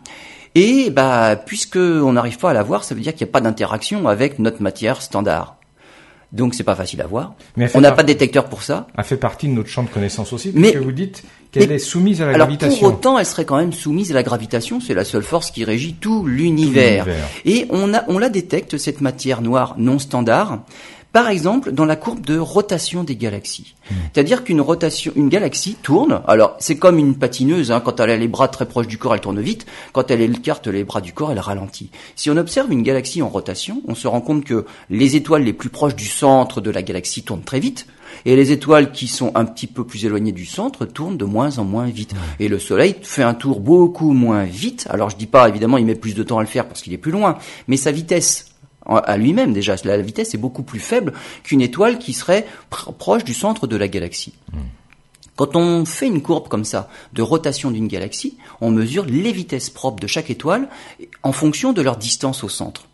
[0.56, 3.34] Et bah, puisque on n'arrive pas à la voir, ça veut dire qu'il n'y a
[3.34, 5.58] pas d'interaction avec notre matière standard.
[6.34, 7.36] Donc c'est pas facile à voir.
[7.56, 8.88] Mais on n'a pas de détecteur pour ça.
[8.98, 12.22] Elle fait partie de notre champ de connaissances aussi, puisque vous dites qu'elle est soumise
[12.22, 12.80] à la alors gravitation.
[12.80, 14.82] Pour autant, elle serait quand même soumise à la gravitation.
[14.82, 17.06] C'est la seule force qui régit tout l'univers.
[17.46, 20.64] Et on a, on la détecte cette matière noire non standard
[21.14, 23.76] par exemple, dans la courbe de rotation des galaxies.
[23.90, 23.96] Hmm.
[24.12, 26.22] C'est-à-dire qu'une rotation, une galaxie tourne.
[26.28, 27.72] Alors, c'est comme une patineuse.
[27.72, 29.68] Hein, quand elle a les bras très proches du corps, elle tourne vite.
[29.94, 31.92] Quand elle écarte les bras du corps, elle ralentit.
[32.16, 35.54] Si on observe une galaxie en rotation, on se rend compte que les étoiles les
[35.54, 37.86] plus proches du centre de la galaxie tournent très vite.
[38.26, 41.60] Et les étoiles qui sont un petit peu plus éloignées du centre tournent de moins
[41.60, 42.16] en moins vite.
[42.40, 44.88] Et le Soleil fait un tour beaucoup moins vite.
[44.90, 46.94] Alors je dis pas, évidemment, il met plus de temps à le faire parce qu'il
[46.94, 48.53] est plus loin, mais sa vitesse
[48.86, 49.76] à lui-même déjà.
[49.84, 53.88] La vitesse est beaucoup plus faible qu'une étoile qui serait proche du centre de la
[53.88, 54.34] galaxie.
[54.52, 54.60] Hmm.
[55.36, 59.72] Quand on fait une courbe comme ça de rotation d'une galaxie, on mesure les vitesses
[59.72, 60.68] propres de chaque étoile
[61.24, 62.88] en fonction de leur distance au centre.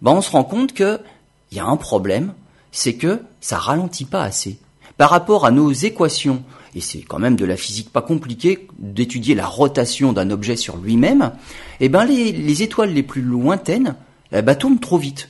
[0.00, 1.00] Ben, on se rend compte qu'il
[1.52, 2.32] y a un problème,
[2.70, 4.58] c'est que ça ralentit pas assez.
[4.96, 6.42] Par rapport à nos équations,
[6.74, 10.78] et c'est quand même de la physique pas compliquée d'étudier la rotation d'un objet sur
[10.78, 11.32] lui-même,
[11.80, 13.96] eh ben les, les étoiles les plus lointaines
[14.32, 15.28] eh ben, tournent trop vite.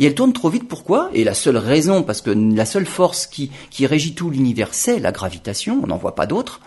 [0.00, 1.10] Et elle tourne trop vite, pourquoi?
[1.12, 4.98] Et la seule raison, parce que la seule force qui, qui régit tout l'univers, c'est
[4.98, 6.62] la gravitation, on n'en voit pas d'autre,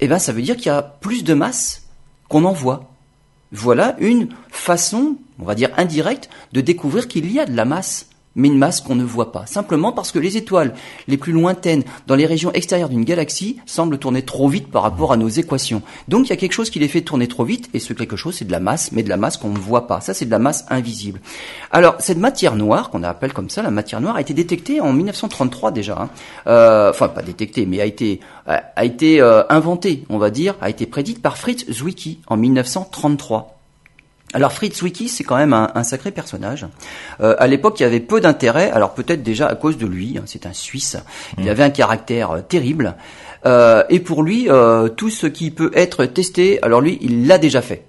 [0.00, 1.84] eh ben ça veut dire qu'il y a plus de masse
[2.28, 2.90] qu'on en voit.
[3.52, 8.08] Voilà une façon, on va dire indirecte, de découvrir qu'il y a de la masse
[8.36, 9.46] mais une masse qu'on ne voit pas.
[9.46, 10.74] Simplement parce que les étoiles
[11.08, 15.12] les plus lointaines dans les régions extérieures d'une galaxie semblent tourner trop vite par rapport
[15.12, 15.82] à nos équations.
[16.06, 18.16] Donc il y a quelque chose qui les fait tourner trop vite, et ce quelque
[18.16, 20.00] chose c'est de la masse, mais de la masse qu'on ne voit pas.
[20.00, 21.20] Ça c'est de la masse invisible.
[21.72, 24.92] Alors cette matière noire, qu'on appelle comme ça, la matière noire, a été détectée en
[24.92, 25.98] 1933 déjà.
[25.98, 26.10] Hein.
[26.46, 30.70] Euh, enfin pas détectée, mais a été, a été euh, inventée, on va dire, a
[30.70, 33.55] été prédite par Fritz Zwicky en 1933.
[34.32, 36.66] Alors Fritz Wiki, c'est quand même un, sacré personnage.
[37.20, 38.70] Euh, à l'époque, il y avait peu d'intérêt.
[38.70, 40.18] Alors peut-être déjà à cause de lui.
[40.18, 40.96] Hein, c'est un Suisse.
[41.38, 41.48] Il mmh.
[41.48, 42.96] avait un caractère euh, terrible.
[43.44, 44.48] Euh, et pour lui,
[44.96, 47.84] tout ce qui peut être testé, alors lui, il l'a déjà fait.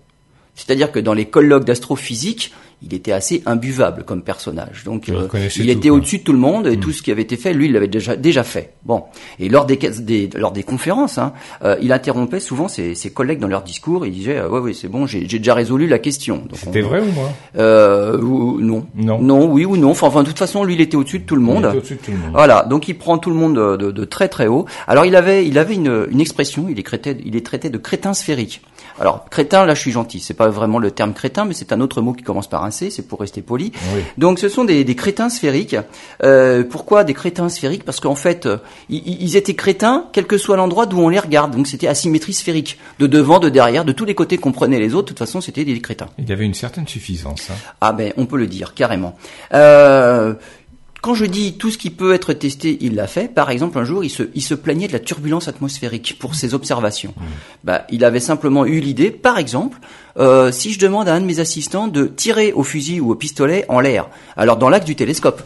[0.55, 4.83] C'est-à-dire que dans les colloques d'astrophysique, il était assez imbuvable comme personnage.
[4.85, 6.79] Donc euh, il était au-dessus de tout le monde et hmm.
[6.79, 8.73] tout ce qui avait été fait, lui, il l'avait déjà déjà fait.
[8.85, 9.03] Bon,
[9.39, 13.39] et lors des, des lors des conférences, hein, euh, il interrompait souvent ses, ses, collègues
[13.39, 14.05] dans leurs discours.
[14.05, 16.43] Il disait ouais oui c'est bon, j'ai déjà résolu la question.
[16.53, 18.85] C'était vrai ou moi euh, Non.
[18.95, 19.19] Non.
[19.21, 19.91] Non, oui ou non.
[19.91, 21.69] Enfin, enfin, de toute façon, lui, il était au-dessus de tout le monde.
[21.73, 22.31] Il était de tout le monde.
[22.33, 24.65] Voilà, donc il prend tout le monde de, de, très très haut.
[24.87, 26.67] Alors il avait il avait une, une expression.
[26.69, 28.61] Il est traité il est traité de crétin sphérique.
[28.99, 30.19] Alors crétin, là, je suis gentil.
[30.19, 32.66] C'est pas vraiment le terme crétin, mais c'est un autre mot qui commence par un
[32.71, 33.71] C'est pour rester poli.
[34.17, 35.75] Donc, ce sont des, crétins sphériques.
[36.23, 37.83] Euh, pourquoi des crétins sphériques?
[37.83, 38.57] Parce qu'en fait, euh,
[38.89, 41.55] ils, étaient crétins, quel que soit l'endroit d'où on les regarde.
[41.55, 44.93] Donc, c'était asymétrie sphérique, de devant, de derrière, de tous les côtés qu'on prenait les
[44.93, 45.07] autres.
[45.07, 46.09] De toute façon, c'était des crétins.
[46.17, 47.49] Il y avait une certaine suffisance.
[47.49, 47.55] Hein.
[47.81, 49.17] Ah ben, on peut le dire carrément.
[49.53, 50.33] Euh,
[51.01, 53.33] quand je dis tout ce qui peut être testé, il l'a fait.
[53.33, 56.53] Par exemple, un jour, il se, il se plaignait de la turbulence atmosphérique pour ses
[56.53, 57.13] observations.
[57.15, 57.23] Mmh.
[57.63, 59.79] Bah, il avait simplement eu l'idée, par exemple,
[60.19, 63.15] euh, si je demande à un de mes assistants de tirer au fusil ou au
[63.15, 65.41] pistolet en l'air, alors dans l'axe du télescope,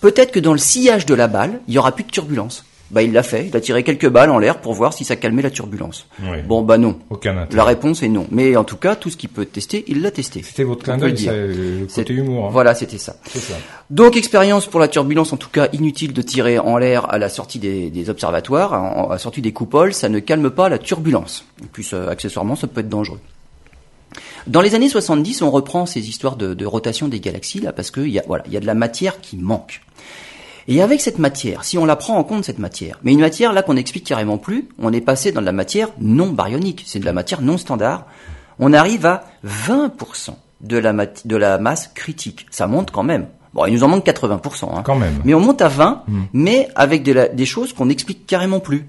[0.00, 2.64] peut-être que dans le sillage de la balle, il y aura plus de turbulence.
[2.90, 3.48] Bah, il l'a fait.
[3.48, 6.06] Il a tiré quelques balles en l'air pour voir si ça calmait la turbulence.
[6.46, 6.98] Bon, bah non.
[7.10, 7.56] Aucun intérêt.
[7.56, 8.26] La réponse est non.
[8.30, 10.42] Mais en tout cas, tout ce qu'il peut tester, il l'a testé.
[10.44, 12.46] C'était votre clin d'œil, le côté humour.
[12.46, 12.50] Hein.
[12.52, 13.16] Voilà, c'était ça.
[13.26, 13.54] ça.
[13.90, 17.28] Donc, expérience pour la turbulence, en tout cas, inutile de tirer en l'air à la
[17.28, 21.46] sortie des, observatoires, à la sortie des coupoles, ça ne calme pas la turbulence.
[21.64, 23.18] En plus, euh, accessoirement, ça peut être dangereux.
[24.46, 27.90] Dans les années 70, on reprend ces histoires de, de rotation des galaxies là parce
[27.90, 29.80] qu'il y a voilà, il y a de la matière qui manque.
[30.66, 33.52] Et avec cette matière, si on la prend en compte, cette matière, mais une matière
[33.52, 36.98] là qu'on n'explique carrément plus, on est passé dans de la matière non baryonique, c'est
[36.98, 38.06] de la matière non standard,
[38.58, 42.46] on arrive à 20% de la, de la masse critique.
[42.50, 43.26] Ça monte quand même.
[43.52, 44.64] Bon, il nous en manque 80%.
[44.64, 44.82] Hein.
[44.84, 45.20] Quand même.
[45.24, 46.22] Mais on monte à 20, hmm.
[46.32, 48.86] mais avec des choses qu'on n'explique carrément plus.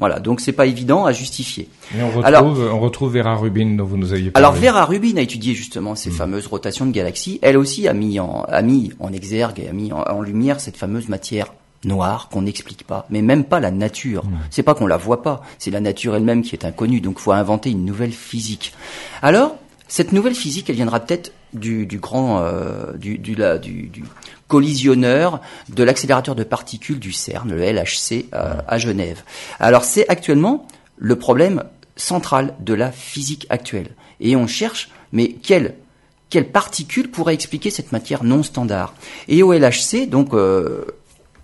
[0.00, 1.68] Voilà, donc c'est pas évident à justifier.
[1.94, 4.46] Mais on retrouve, alors, on retrouve Vera Rubin dont vous nous aviez parlé.
[4.46, 6.14] Alors Vera Rubin a étudié justement ces hmm.
[6.14, 7.38] fameuses rotations de galaxies.
[7.42, 10.78] Elle aussi a mis en, a mis en exergue et a mis en, lumière cette
[10.78, 11.52] fameuse matière
[11.84, 14.24] noire qu'on n'explique pas, mais même pas la nature.
[14.24, 14.38] Mmh.
[14.50, 17.00] C'est pas qu'on la voit pas, c'est la nature elle-même qui est inconnue.
[17.00, 18.74] Donc, faut inventer une nouvelle physique.
[19.22, 19.56] Alors,
[19.90, 24.04] cette nouvelle physique, elle viendra peut-être du, grand, euh, du, du, du,
[24.46, 29.24] collisionneur de l'accélérateur de particules du CERN, le LHC, euh, à Genève.
[29.58, 31.64] Alors, c'est actuellement le problème
[31.96, 33.88] central de la physique actuelle.
[34.20, 35.74] Et on cherche, mais quelle
[36.28, 38.94] quelle particule pourrait expliquer cette matière non standard?
[39.26, 40.84] Et au LHC, donc euh,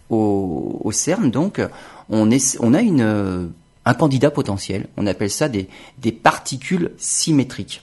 [0.09, 1.61] au, CERN, donc
[2.09, 2.31] on,
[2.61, 3.51] on a une,
[3.85, 4.87] un candidat potentiel.
[4.97, 7.83] On appelle ça des, des particules symétriques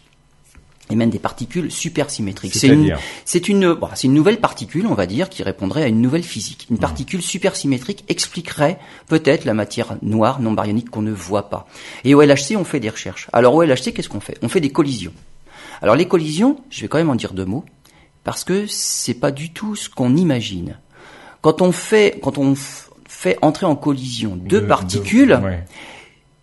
[0.89, 2.55] et même des particules supersymétriques.
[2.55, 6.01] C'est une, c'est une, c'est une nouvelle particule, on va dire, qui répondrait à une
[6.01, 6.67] nouvelle physique.
[6.69, 6.79] Une mmh.
[6.79, 11.67] particule supersymétrique expliquerait peut-être la matière noire non baryonique qu'on ne voit pas.
[12.03, 13.29] Et au LHC, on fait des recherches.
[13.31, 14.37] Alors au LHC, qu'est-ce qu'on fait?
[14.41, 15.13] On fait des collisions.
[15.81, 17.65] Alors les collisions, je vais quand même en dire deux mots,
[18.23, 20.77] parce que c'est pas du tout ce qu'on imagine.
[21.41, 22.55] Quand on fait, quand on
[23.07, 25.39] fait entrer en collision deux particules,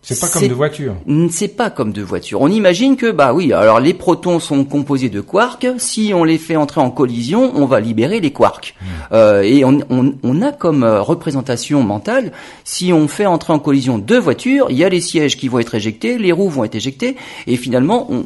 [0.01, 0.95] c'est pas comme de voitures.
[1.29, 2.41] C'est pas comme de voitures.
[2.41, 5.67] On imagine que bah oui, alors les protons sont composés de quarks.
[5.77, 8.75] Si on les fait entrer en collision, on va libérer les quarks.
[8.81, 8.85] Hmm.
[9.13, 12.31] Euh, et on, on, on, a comme euh, représentation mentale,
[12.63, 15.59] si on fait entrer en collision deux voitures, il y a les sièges qui vont
[15.59, 18.23] être éjectés, les roues vont être éjectées, et finalement on,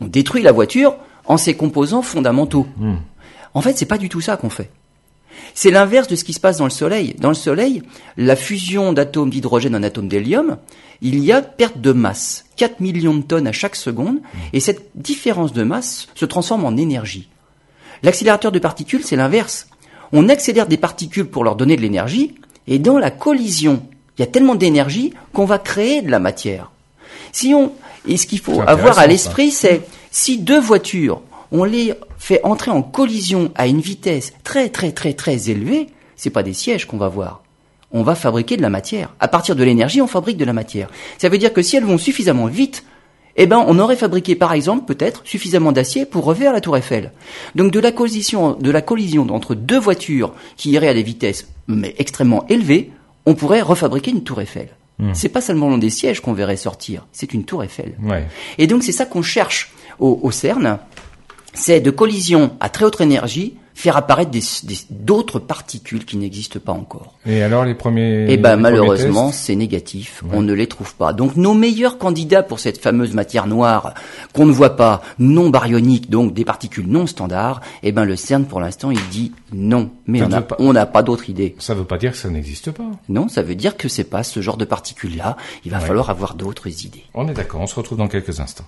[0.00, 0.94] on détruit la voiture
[1.26, 2.66] en ses composants fondamentaux.
[2.78, 2.94] Hmm.
[3.52, 4.70] En fait, c'est pas du tout ça qu'on fait.
[5.54, 7.14] C'est l'inverse de ce qui se passe dans le Soleil.
[7.18, 7.82] Dans le Soleil,
[8.16, 10.58] la fusion d'atomes d'hydrogène en atomes d'hélium,
[11.02, 14.18] il y a perte de masse, 4 millions de tonnes à chaque seconde,
[14.52, 17.28] et cette différence de masse se transforme en énergie.
[18.02, 19.68] L'accélérateur de particules, c'est l'inverse.
[20.12, 22.34] On accélère des particules pour leur donner de l'énergie,
[22.66, 23.82] et dans la collision,
[24.16, 26.70] il y a tellement d'énergie qu'on va créer de la matière.
[27.32, 27.72] Si on,
[28.06, 32.70] et ce qu'il faut avoir à l'esprit, c'est si deux voitures, on les fait entrer
[32.70, 36.98] en collision à une vitesse très très très très élevée, c'est pas des sièges qu'on
[36.98, 37.42] va voir
[37.92, 39.14] on va fabriquer de la matière.
[39.20, 40.88] À partir de l'énergie, on fabrique de la matière.
[41.18, 42.84] Ça veut dire que si elles vont suffisamment vite,
[43.36, 47.12] eh ben, on aurait fabriqué, par exemple, peut-être, suffisamment d'acier pour refaire la tour Eiffel.
[47.54, 51.48] Donc, de la collision, de la collision entre deux voitures qui iraient à des vitesses,
[51.66, 52.90] mais extrêmement élevées,
[53.26, 54.68] on pourrait refabriquer une tour Eiffel.
[54.98, 55.14] Hmm.
[55.14, 57.94] C'est pas seulement des sièges qu'on verrait sortir, c'est une tour Eiffel.
[58.58, 60.78] Et donc, c'est ça qu'on cherche au CERN,
[61.52, 64.30] c'est de collision à très haute énergie faire apparaître
[64.90, 67.14] d'autres particules qui n'existent pas encore.
[67.24, 71.12] Et alors les premiers Eh ben malheureusement c'est négatif, on ne les trouve pas.
[71.12, 73.94] Donc nos meilleurs candidats pour cette fameuse matière noire
[74.34, 78.44] qu'on ne voit pas, non baryonique, donc des particules non standards, eh ben le CERN
[78.44, 80.20] pour l'instant il dit non, mais
[80.58, 81.56] on n'a pas d'autre idée.
[81.58, 82.90] Ça ne veut pas dire que ça n'existe pas.
[83.08, 85.36] Non, ça veut dire que c'est pas ce genre de particules là.
[85.64, 87.04] Il va falloir avoir d'autres idées.
[87.14, 87.60] On est d'accord.
[87.62, 88.66] On se retrouve dans quelques instants.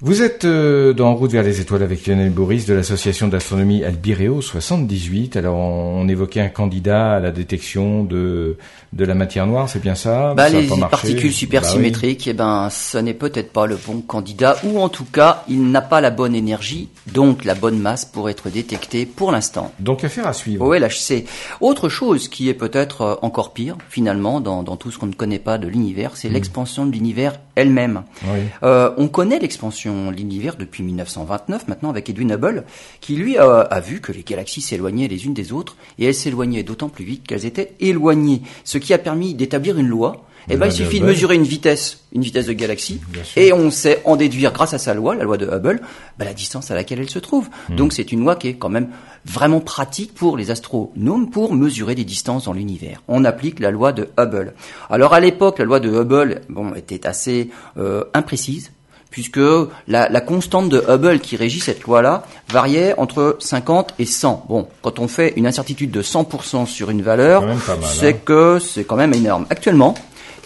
[0.00, 4.40] Vous êtes euh, dans Route vers les étoiles avec Lionel Boris de l'association d'astronomie Albireo
[4.40, 5.36] 78.
[5.36, 8.56] Alors on, évoquait un candidat à la détection de
[8.92, 10.34] de la matière noire, c'est bien ça?
[10.34, 14.80] Bah, Les particules supersymétriques, bah, eh ben ce n'est peut-être pas le bon candidat ou
[14.80, 18.50] en tout cas il n'a pas la bonne énergie, donc la bonne masse pour être
[18.50, 19.72] détecté pour l'instant.
[19.80, 20.64] Donc affaire à suivre.
[20.64, 21.24] Oui, LHC.
[21.60, 25.12] Autre chose qui est peut-être euh, encore pire finalement dans, dans tout ce qu'on ne
[25.12, 26.34] connaît pas de l'univers, c'est hmm.
[26.34, 28.04] l'expansion de l'univers elle-même.
[28.24, 28.38] Oui.
[28.62, 32.64] Euh, on connaît l'expansion l'univers depuis 1929, maintenant avec Edwin Hubble,
[33.00, 36.62] qui lui a, vu que les galaxies s'éloignaient les unes des autres, et elles s'éloignaient
[36.62, 40.24] d'autant plus vite qu'elles étaient éloignées, ce qui a permis d'établir une loi.
[40.50, 43.00] Eh ben, il suffit de mesurer une vitesse, une vitesse de galaxie,
[43.36, 45.80] et on sait en déduire grâce à sa loi, la loi de Hubble,
[46.18, 47.48] ben, la distance à laquelle elle se trouve.
[47.68, 47.76] Hmm.
[47.76, 48.88] Donc c'est une loi qui est quand même
[49.26, 53.02] vraiment pratique pour les astronomes pour mesurer des distances dans l'univers.
[53.08, 54.54] On applique la loi de Hubble.
[54.88, 58.70] Alors à l'époque, la loi de Hubble, bon, était assez euh, imprécise
[59.10, 64.46] puisque la, la, constante de Hubble qui régit cette loi-là variait entre 50 et 100.
[64.48, 67.44] Bon, quand on fait une incertitude de 100% sur une valeur,
[67.82, 68.18] c'est hein.
[68.24, 69.46] que c'est quand même énorme.
[69.50, 69.94] Actuellement,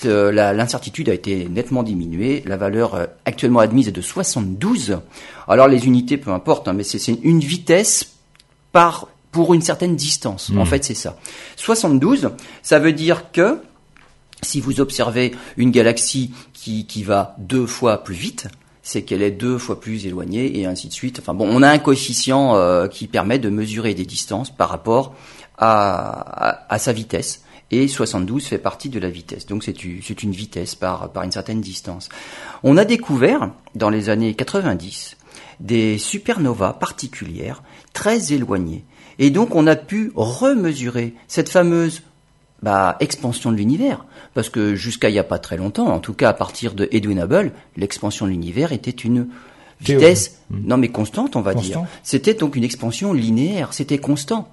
[0.06, 2.42] euh, l'incertitude a été nettement diminuée.
[2.46, 4.98] La valeur euh, actuellement admise est de 72.
[5.48, 8.12] Alors les unités, peu importe, hein, mais c'est une vitesse
[8.72, 10.50] par pour une certaine distance.
[10.50, 10.66] En hmm.
[10.66, 11.16] fait, c'est ça.
[11.56, 12.30] 72,
[12.62, 13.58] ça veut dire que
[14.42, 18.48] si vous observez une galaxie qui, qui va deux fois plus vite,
[18.82, 21.20] c'est qu'elle est deux fois plus éloignée et ainsi de suite.
[21.20, 25.14] Enfin bon, on a un coefficient euh, qui permet de mesurer des distances par rapport
[25.56, 27.44] à, à, sa vitesse.
[27.70, 29.46] Et 72 fait partie de la vitesse.
[29.46, 32.08] Donc c'est une vitesse par, par une certaine distance.
[32.64, 35.16] On a découvert dans les années 90
[35.60, 38.84] des supernovas particulières très éloignées.
[39.18, 42.02] Et donc on a pu remesurer cette fameuse
[42.62, 44.04] bah, expansion de l'univers.
[44.34, 46.88] Parce que jusqu'à il n'y a pas très longtemps, en tout cas à partir de
[46.90, 49.28] Edwin Hubble, l'expansion de l'univers était une
[49.80, 50.60] vitesse, hmm.
[50.66, 51.82] non mais constante on va dire.
[52.02, 54.48] C'était donc une expansion linéaire, c'était constant.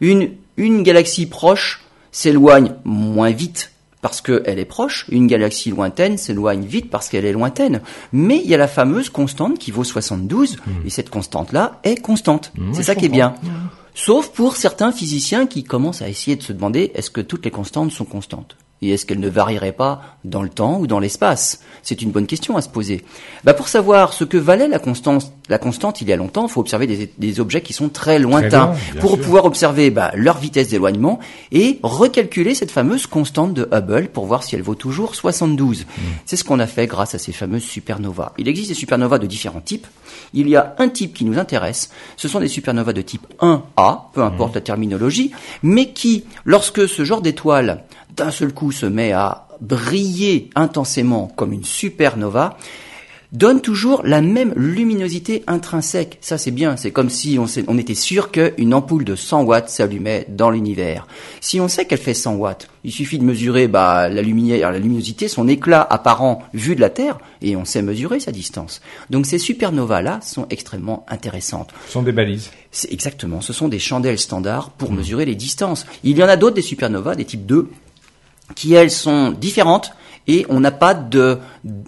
[0.00, 6.64] Une, une galaxie proche s'éloigne moins vite parce qu'elle est proche, une galaxie lointaine s'éloigne
[6.64, 7.80] vite parce qu'elle est lointaine.
[8.12, 10.86] Mais il y a la fameuse constante qui vaut 72, hmm.
[10.86, 12.52] et cette constante-là est constante.
[12.56, 13.34] Hmm, c'est ça qui est bien.
[13.98, 17.50] Sauf pour certains physiciens qui commencent à essayer de se demander est-ce que toutes les
[17.50, 18.58] constantes sont constantes?
[18.82, 21.60] Et est-ce qu'elle ne varierait pas dans le temps ou dans l'espace?
[21.82, 23.04] C'est une bonne question à se poser.
[23.44, 26.50] Bah pour savoir ce que valait la constante, la constante il y a longtemps, il
[26.50, 30.68] faut observer des, des, objets qui sont très lointains pour pouvoir observer bah, leur vitesse
[30.68, 31.20] d'éloignement
[31.52, 35.82] et recalculer cette fameuse constante de Hubble pour voir si elle vaut toujours 72.
[35.82, 35.86] Hmm.
[36.26, 38.32] C'est ce qu'on a fait grâce à ces fameuses supernovas.
[38.36, 39.86] Il existe des supernovas de différents types.
[40.34, 41.90] Il y a un type qui nous intéresse.
[42.16, 44.56] Ce sont des supernovas de type 1A, peu importe hmm.
[44.56, 45.30] la terminologie,
[45.62, 47.84] mais qui, lorsque ce genre d'étoile
[48.16, 52.56] d'un seul coup se met à briller intensément comme une supernova,
[53.32, 56.18] donne toujours la même luminosité intrinsèque.
[56.20, 56.76] Ça, c'est bien.
[56.76, 61.06] C'est comme si on, était sûr qu'une ampoule de 100 watts s'allumait dans l'univers.
[61.40, 64.78] Si on sait qu'elle fait 100 watts, il suffit de mesurer bah, la, lumière, la
[64.78, 68.80] luminosité, son éclat apparent vu de la Terre, et on sait mesurer sa distance.
[69.10, 71.74] Donc ces supernovas-là sont extrêmement intéressantes.
[71.86, 72.50] Ce sont des balises.
[72.90, 73.40] Exactement.
[73.40, 74.96] Ce sont des chandelles standards pour mmh.
[74.96, 75.86] mesurer les distances.
[76.04, 77.68] Il y en a d'autres des supernovas, des types 2,
[78.54, 79.92] qui elles sont différentes
[80.28, 81.38] et on n'a pas de,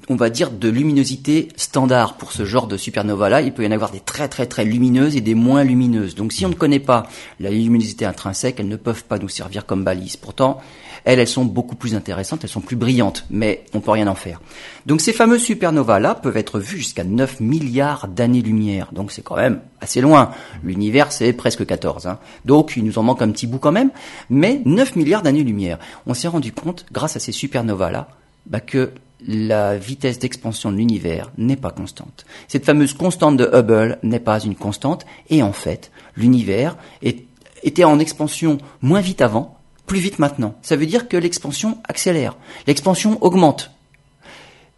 [0.09, 3.43] on va dire, de luminosité standard pour ce genre de supernova-là.
[3.43, 6.15] Il peut y en avoir des très très très lumineuses et des moins lumineuses.
[6.15, 7.09] Donc si on ne connaît pas
[7.41, 10.17] la luminosité intrinsèque, elles ne peuvent pas nous servir comme balise.
[10.17, 10.61] Pourtant,
[11.05, 14.41] elles, sont beaucoup plus intéressantes, elles sont plus brillantes, mais on peut rien en faire.
[14.87, 18.91] Donc ces fameuses supernovas-là peuvent être vues jusqu'à 9 milliards d'années-lumière.
[18.93, 20.31] Donc c'est quand même assez loin.
[20.63, 22.07] L'univers, c'est presque 14.
[22.07, 22.19] Hein.
[22.45, 23.91] Donc il nous en manque un petit bout quand même,
[24.31, 25.79] mais 9 milliards d'années-lumière.
[26.07, 28.09] On s'est rendu compte, grâce à ces supernovas-là,
[28.47, 28.93] bah, que
[29.27, 32.25] la vitesse d'expansion de l'univers n'est pas constante.
[32.47, 37.99] Cette fameuse constante de Hubble n'est pas une constante, et en fait, l'univers était en
[37.99, 39.58] expansion moins vite avant,
[39.89, 40.55] plus vite maintenant.
[40.63, 42.37] Ça veut dire que l'expansion accélère,
[42.69, 43.73] l'expansion augmente.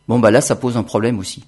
[0.08, 1.44] Bon bah là, ça pose un problème aussi.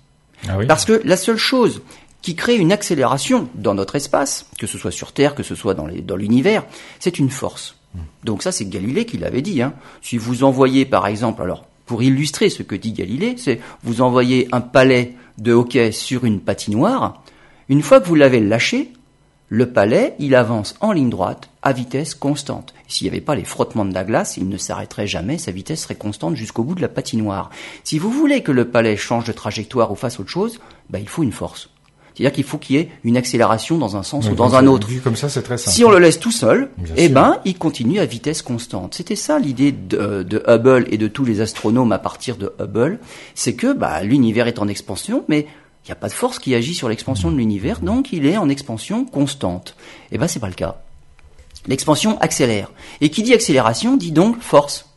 [0.46, 1.80] Ah Parce que la seule chose
[2.20, 5.74] qui crée une accélération dans notre espace, que ce soit sur Terre, que ce soit
[5.74, 6.64] dans l'univers,
[7.00, 7.76] c'est une force.
[7.94, 8.00] Hmm.
[8.24, 9.62] Donc ça, c'est Galilée qui l'avait dit.
[9.62, 9.72] Hein.
[10.02, 14.48] Si vous envoyez, par exemple, alors pour illustrer ce que dit Galilée, c'est vous envoyez
[14.52, 17.22] un palais de hockey sur une patinoire,
[17.68, 18.92] une fois que vous l'avez lâché,
[19.54, 22.72] le palais, il avance en ligne droite à vitesse constante.
[22.88, 25.82] S'il n'y avait pas les frottements de la glace, il ne s'arrêterait jamais, sa vitesse
[25.82, 27.50] serait constante jusqu'au bout de la patinoire.
[27.84, 31.08] Si vous voulez que le palais change de trajectoire ou fasse autre chose, bah, il
[31.08, 31.68] faut une force.
[32.14, 34.88] C'est-à-dire qu'il faut qu'il y ait une accélération dans un sens ou dans un autre.
[35.04, 35.74] comme ça, c'est très simple.
[35.74, 38.94] Si on le laisse tout seul, eh ben, il continue à vitesse constante.
[38.94, 43.00] C'était ça l'idée de, de, Hubble et de tous les astronomes à partir de Hubble,
[43.34, 45.46] c'est que bah, l'univers est en expansion, mais
[45.84, 48.36] il n'y a pas de force qui agit sur l'expansion de l'univers, donc il est
[48.36, 49.74] en expansion constante.
[50.12, 50.80] Eh ben, c'est pas le cas.
[51.66, 52.70] L'expansion accélère.
[53.00, 54.90] Et qui dit accélération dit donc force.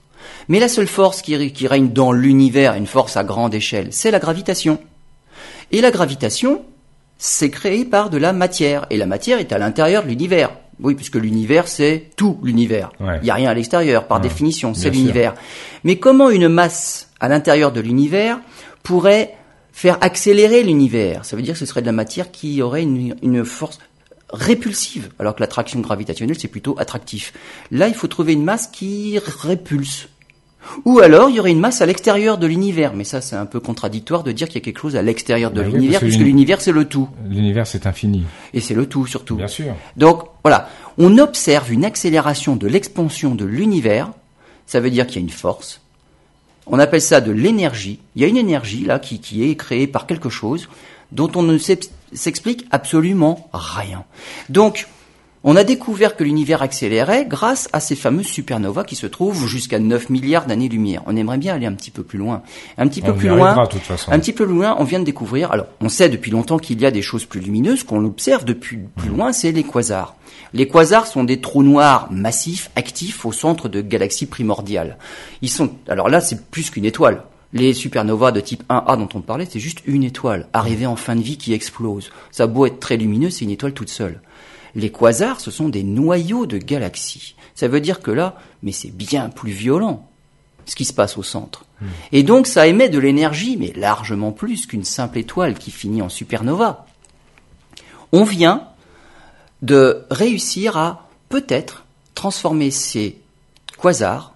[0.47, 4.11] Mais la seule force qui, qui règne dans l'univers, une force à grande échelle, c'est
[4.11, 4.79] la gravitation.
[5.71, 6.63] Et la gravitation,
[7.17, 8.85] c'est créé par de la matière.
[8.91, 10.51] Et la matière est à l'intérieur de l'univers.
[10.79, 12.91] Oui, puisque l'univers, c'est tout l'univers.
[12.99, 15.33] Il n'y a rien à l'extérieur, par définition, c'est l'univers.
[15.83, 18.39] Mais comment une masse à l'intérieur de l'univers
[18.83, 19.35] pourrait
[19.75, 21.25] faire accélérer l'univers.
[21.25, 23.77] Ça veut dire que ce serait de la matière qui aurait une, force
[24.31, 27.33] répulsive, alors que l'attraction gravitationnelle, c'est plutôt attractif.
[27.71, 30.07] Là, il faut trouver une masse qui répulse.
[30.85, 32.93] Ou alors, il y aurait une masse à l'extérieur de l'univers.
[32.95, 35.51] Mais ça, c'est un peu contradictoire de dire qu'il y a quelque chose à l'extérieur
[35.51, 37.09] de bah l'univers, puisque l'univers, c'est le tout.
[37.27, 38.23] L'univers, c'est infini.
[38.53, 39.35] Et c'est le tout, surtout.
[39.35, 39.75] Bien sûr.
[39.97, 40.69] Donc, voilà.
[40.97, 44.09] On observe une accélération de l'expansion de l'univers.
[44.67, 45.81] Ça veut dire qu'il y a une force.
[46.67, 47.99] On appelle ça de l'énergie.
[48.15, 50.67] Il y a une énergie là qui, qui est créée par quelque chose
[51.11, 54.03] dont on ne s'explique absolument rien.
[54.49, 54.87] Donc,
[55.47, 59.77] on a découvert que l'univers accélérait grâce à ces fameuses supernovas qui se trouvent jusqu'à
[59.77, 61.03] 9 milliards d'années-lumière.
[61.05, 62.41] On aimerait bien aller un petit peu plus loin.
[62.79, 63.55] Un petit peu plus loin.
[64.07, 65.51] Un petit peu plus loin, on vient de découvrir.
[65.51, 68.79] Alors, on sait depuis longtemps qu'il y a des choses plus lumineuses qu'on observe depuis
[68.95, 70.15] plus loin, c'est les quasars.
[70.53, 74.97] Les quasars sont des trous noirs massifs, actifs au centre de galaxies primordiales.
[75.43, 77.21] Ils sont, alors là, c'est plus qu'une étoile.
[77.53, 81.15] Les supernovas de type 1A dont on parlait, c'est juste une étoile, arrivée en fin
[81.15, 82.09] de vie qui explose.
[82.31, 84.21] Ça a beau être très lumineux, c'est une étoile toute seule.
[84.75, 87.35] Les quasars, ce sont des noyaux de galaxies.
[87.55, 90.09] Ça veut dire que là, mais c'est bien plus violent,
[90.65, 91.65] ce qui se passe au centre.
[91.81, 91.87] Hmm.
[92.11, 96.09] Et donc, ça émet de l'énergie, mais largement plus qu'une simple étoile qui finit en
[96.09, 96.85] supernova.
[98.11, 98.67] On vient
[99.61, 103.19] de réussir à peut-être transformer ces
[103.81, 104.34] quasars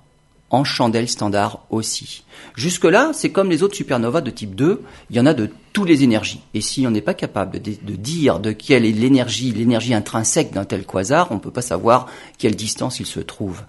[0.49, 2.23] en chandelle standard aussi.
[2.55, 5.87] Jusque-là, c'est comme les autres supernovas de type 2, il y en a de toutes
[5.87, 6.41] les énergies.
[6.53, 10.51] Et si on n'est pas capable de, de, dire de quelle est l'énergie, l'énergie intrinsèque
[10.51, 13.61] d'un tel quasar, on ne peut pas savoir quelle distance il se trouve.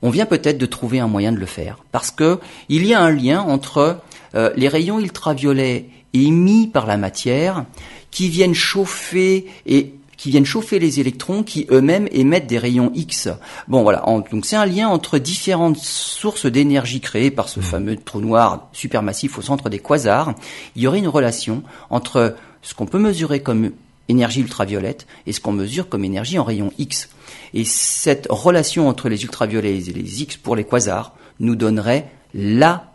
[0.00, 2.38] On vient peut-être de trouver un moyen de le faire, parce que
[2.68, 4.00] il y a un lien entre
[4.34, 7.64] euh, les rayons ultraviolets émis par la matière
[8.10, 13.30] qui viennent chauffer et qui viennent chauffer les électrons qui eux-mêmes émettent des rayons X.
[13.68, 17.62] Bon voilà, donc c'est un lien entre différentes sources d'énergie créées par ce mmh.
[17.62, 20.34] fameux trou noir supermassif au centre des quasars.
[20.76, 23.70] Il y aurait une relation entre ce qu'on peut mesurer comme
[24.08, 27.08] énergie ultraviolette et ce qu'on mesure comme énergie en rayons X.
[27.54, 32.92] Et cette relation entre les ultraviolets et les X pour les quasars nous donnerait la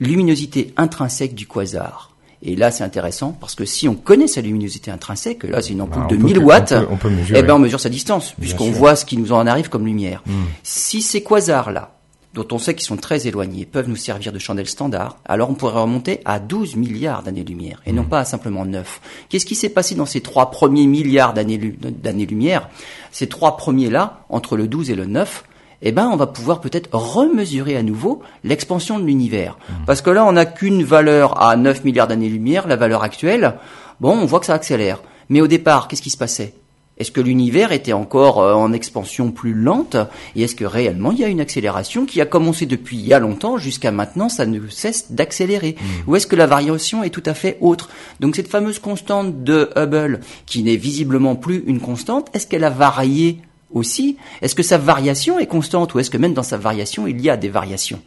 [0.00, 2.15] luminosité intrinsèque du quasar.
[2.42, 5.80] Et là, c'est intéressant parce que si on connaît sa luminosité intrinsèque, là, c'est une
[5.80, 8.96] ampoule ah, de 1000 watts, on peut, eh ben, on mesure sa distance puisqu'on voit
[8.96, 10.22] ce qui nous en arrive comme lumière.
[10.26, 10.44] Hmm.
[10.62, 11.92] Si ces quasars-là,
[12.34, 15.54] dont on sait qu'ils sont très éloignés, peuvent nous servir de chandelle standard, alors on
[15.54, 18.08] pourrait remonter à 12 milliards d'années-lumière et non hmm.
[18.08, 19.00] pas à simplement 9.
[19.30, 22.68] Qu'est-ce qui s'est passé dans ces trois premiers milliards d'années-lumière?
[23.12, 25.44] Ces trois premiers-là, entre le 12 et le 9,
[25.82, 29.58] eh ben, on va pouvoir peut-être remesurer à nouveau l'expansion de l'univers.
[29.58, 29.72] Mmh.
[29.86, 33.54] Parce que là, on n'a qu'une valeur à 9 milliards d'années-lumière, la valeur actuelle.
[34.00, 35.02] Bon, on voit que ça accélère.
[35.28, 36.54] Mais au départ, qu'est-ce qui se passait?
[36.98, 39.96] Est-ce que l'univers était encore euh, en expansion plus lente?
[40.34, 43.12] Et est-ce que réellement il y a une accélération qui a commencé depuis il y
[43.12, 45.76] a longtemps jusqu'à maintenant, ça ne cesse d'accélérer?
[45.78, 46.10] Mmh.
[46.10, 47.90] Ou est-ce que la variation est tout à fait autre?
[48.20, 52.70] Donc cette fameuse constante de Hubble, qui n'est visiblement plus une constante, est-ce qu'elle a
[52.70, 53.42] varié
[53.72, 57.20] aussi, est-ce que sa variation est constante ou est-ce que même dans sa variation, il
[57.20, 58.00] y a des variations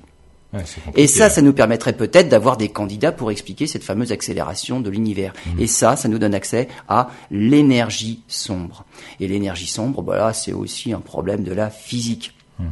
[0.96, 4.90] et ça, ça nous permettrait peut-être d'avoir des candidats pour expliquer cette fameuse accélération de
[4.90, 5.34] l'univers.
[5.46, 5.62] Mmh.
[5.62, 8.84] Et ça, ça nous donne accès à l'énergie sombre.
[9.20, 12.34] Et l'énergie sombre, voilà, c'est aussi un problème de la physique.
[12.58, 12.66] Mmh.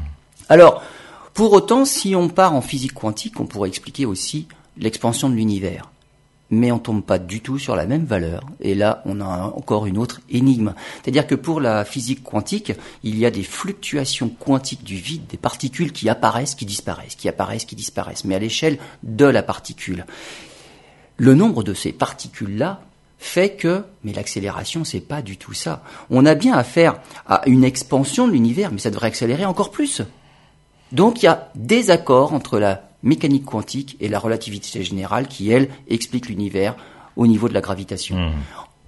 [0.49, 0.81] Alors,
[1.35, 5.91] pour autant, si on part en physique quantique, on pourrait expliquer aussi l'expansion de l'univers
[6.49, 8.41] mais on tombe pas du tout sur la même valeur.
[8.61, 10.73] Et là, on a encore une autre énigme.
[11.01, 12.73] C'est-à-dire que pour la physique quantique,
[13.03, 17.27] il y a des fluctuations quantiques du vide, des particules qui apparaissent, qui disparaissent, qui
[17.27, 20.05] apparaissent, qui disparaissent, mais à l'échelle de la particule.
[21.17, 22.81] Le nombre de ces particules-là
[23.17, 25.83] fait que, mais l'accélération, c'est pas du tout ça.
[26.09, 30.03] On a bien affaire à une expansion de l'univers, mais ça devrait accélérer encore plus.
[30.91, 35.51] Donc il y a des accords entre la mécanique quantique et la relativité générale qui,
[35.51, 36.75] elle, explique l'univers
[37.15, 38.17] au niveau de la gravitation.
[38.17, 38.33] Mmh.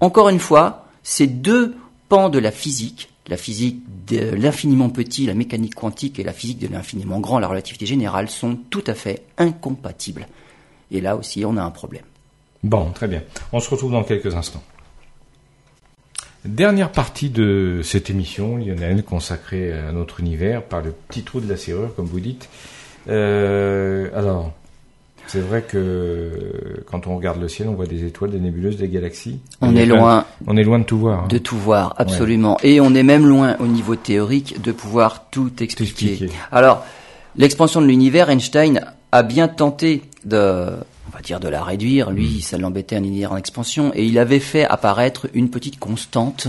[0.02, 1.76] Encore une fois, ces deux
[2.08, 6.60] pans de la physique, la physique de l'infiniment petit, la mécanique quantique et la physique
[6.60, 10.28] de l'infiniment grand, la relativité générale, sont tout à fait incompatibles.
[10.92, 12.04] Et là aussi, on a un problème.
[12.64, 13.22] Bon, très bien.
[13.54, 14.64] On se retrouve dans quelques instants.
[16.46, 21.50] Dernière partie de cette émission, Lionel, consacrée à notre univers par le petit trou de
[21.50, 22.50] la serrure, comme vous dites.
[23.08, 24.52] Euh, alors,
[25.28, 28.88] c'est vrai que quand on regarde le ciel, on voit des étoiles, des nébuleuses, des
[28.88, 29.40] galaxies.
[29.62, 30.26] On est loin.
[30.48, 31.24] on est loin de tout voir.
[31.24, 31.28] Hein.
[31.30, 32.58] De tout voir, absolument.
[32.64, 36.30] Et on est même loin au niveau théorique de pouvoir tout expliquer.
[36.52, 36.84] Alors,
[37.36, 38.82] l'expansion de l'univers, Einstein
[39.12, 40.72] a bien tenté de
[41.20, 42.12] va dire de la réduire.
[42.12, 42.42] Lui, mm.
[42.42, 46.48] ça l'embêtait un univers en expansion, et il avait fait apparaître une petite constante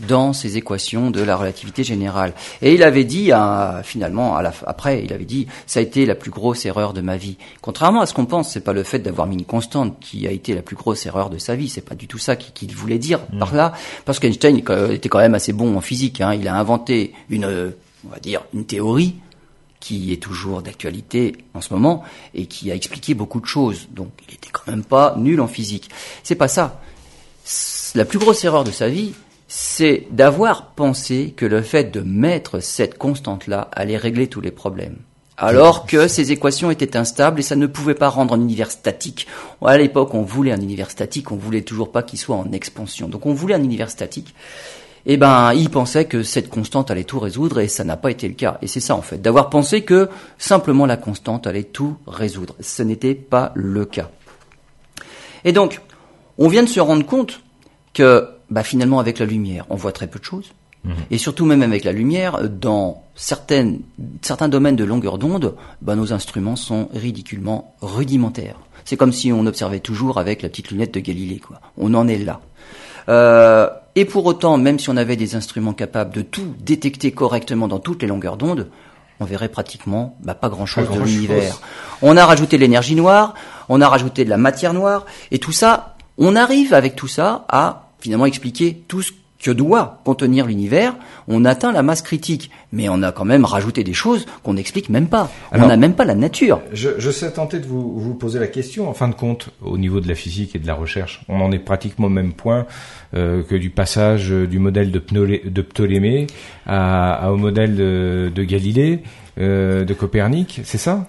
[0.00, 2.32] dans ses équations de la relativité générale.
[2.62, 3.30] Et il avait dit,
[3.82, 7.00] finalement, à la, après, il avait dit, ça a été la plus grosse erreur de
[7.00, 7.36] ma vie.
[7.60, 10.30] Contrairement à ce qu'on pense, c'est pas le fait d'avoir mis une constante qui a
[10.30, 11.68] été la plus grosse erreur de sa vie.
[11.68, 13.38] C'est pas du tout ça qu'il voulait dire mm.
[13.38, 13.72] par là,
[14.04, 16.20] parce qu'Einstein était quand même assez bon en physique.
[16.20, 16.34] Hein.
[16.34, 17.72] Il a inventé une,
[18.06, 19.16] on va dire, une théorie
[19.80, 22.04] qui est toujours d'actualité en ce moment
[22.34, 23.88] et qui a expliqué beaucoup de choses.
[23.90, 25.90] Donc il était quand même pas nul en physique.
[26.22, 26.80] C'est pas ça.
[27.94, 29.14] La plus grosse erreur de sa vie,
[29.48, 34.98] c'est d'avoir pensé que le fait de mettre cette constante-là allait régler tous les problèmes.
[35.36, 39.26] Alors que ces équations étaient instables et ça ne pouvait pas rendre un univers statique.
[39.64, 43.08] À l'époque, on voulait un univers statique, on voulait toujours pas qu'il soit en expansion.
[43.08, 44.34] Donc on voulait un univers statique
[45.06, 48.28] eh ben, il pensait que cette constante allait tout résoudre et ça n'a pas été
[48.28, 48.58] le cas.
[48.62, 52.54] Et c'est ça en fait, d'avoir pensé que simplement la constante allait tout résoudre.
[52.60, 54.10] Ce n'était pas le cas.
[55.44, 55.80] Et donc,
[56.38, 57.40] on vient de se rendre compte
[57.94, 60.52] que bah, finalement avec la lumière, on voit très peu de choses.
[60.84, 60.94] Mhm.
[61.10, 63.80] Et surtout même avec la lumière, dans certaines,
[64.22, 68.56] certains domaines de longueur d'onde, bah, nos instruments sont ridiculement rudimentaires.
[68.84, 71.38] C'est comme si on observait toujours avec la petite lunette de Galilée.
[71.38, 71.60] Quoi.
[71.76, 72.40] On en est là.
[73.08, 77.68] Euh, et pour autant, même si on avait des instruments capables de tout détecter correctement
[77.68, 78.70] dans toutes les longueurs d'onde,
[79.18, 81.60] on verrait pratiquement bah, pas grand-chose de l'univers.
[82.00, 83.34] On a rajouté l'énergie noire,
[83.68, 87.44] on a rajouté de la matière noire, et tout ça, on arrive avec tout ça
[87.48, 89.12] à finalement expliquer tout ce
[89.42, 90.96] que doit contenir l'univers,
[91.28, 92.50] on atteint la masse critique.
[92.72, 95.30] Mais on a quand même rajouté des choses qu'on n'explique même pas.
[95.52, 96.60] on n'a même pas la nature.
[96.72, 98.88] Je, je sais tenter de vous, vous, poser la question.
[98.88, 101.52] En fin de compte, au niveau de la physique et de la recherche, on en
[101.52, 102.66] est pratiquement au même point
[103.14, 105.00] euh, que du passage du modèle de,
[105.62, 106.26] Ptolémée
[106.66, 109.02] à, au modèle de, Galilée,
[109.38, 111.08] euh, de Copernic, c'est ça?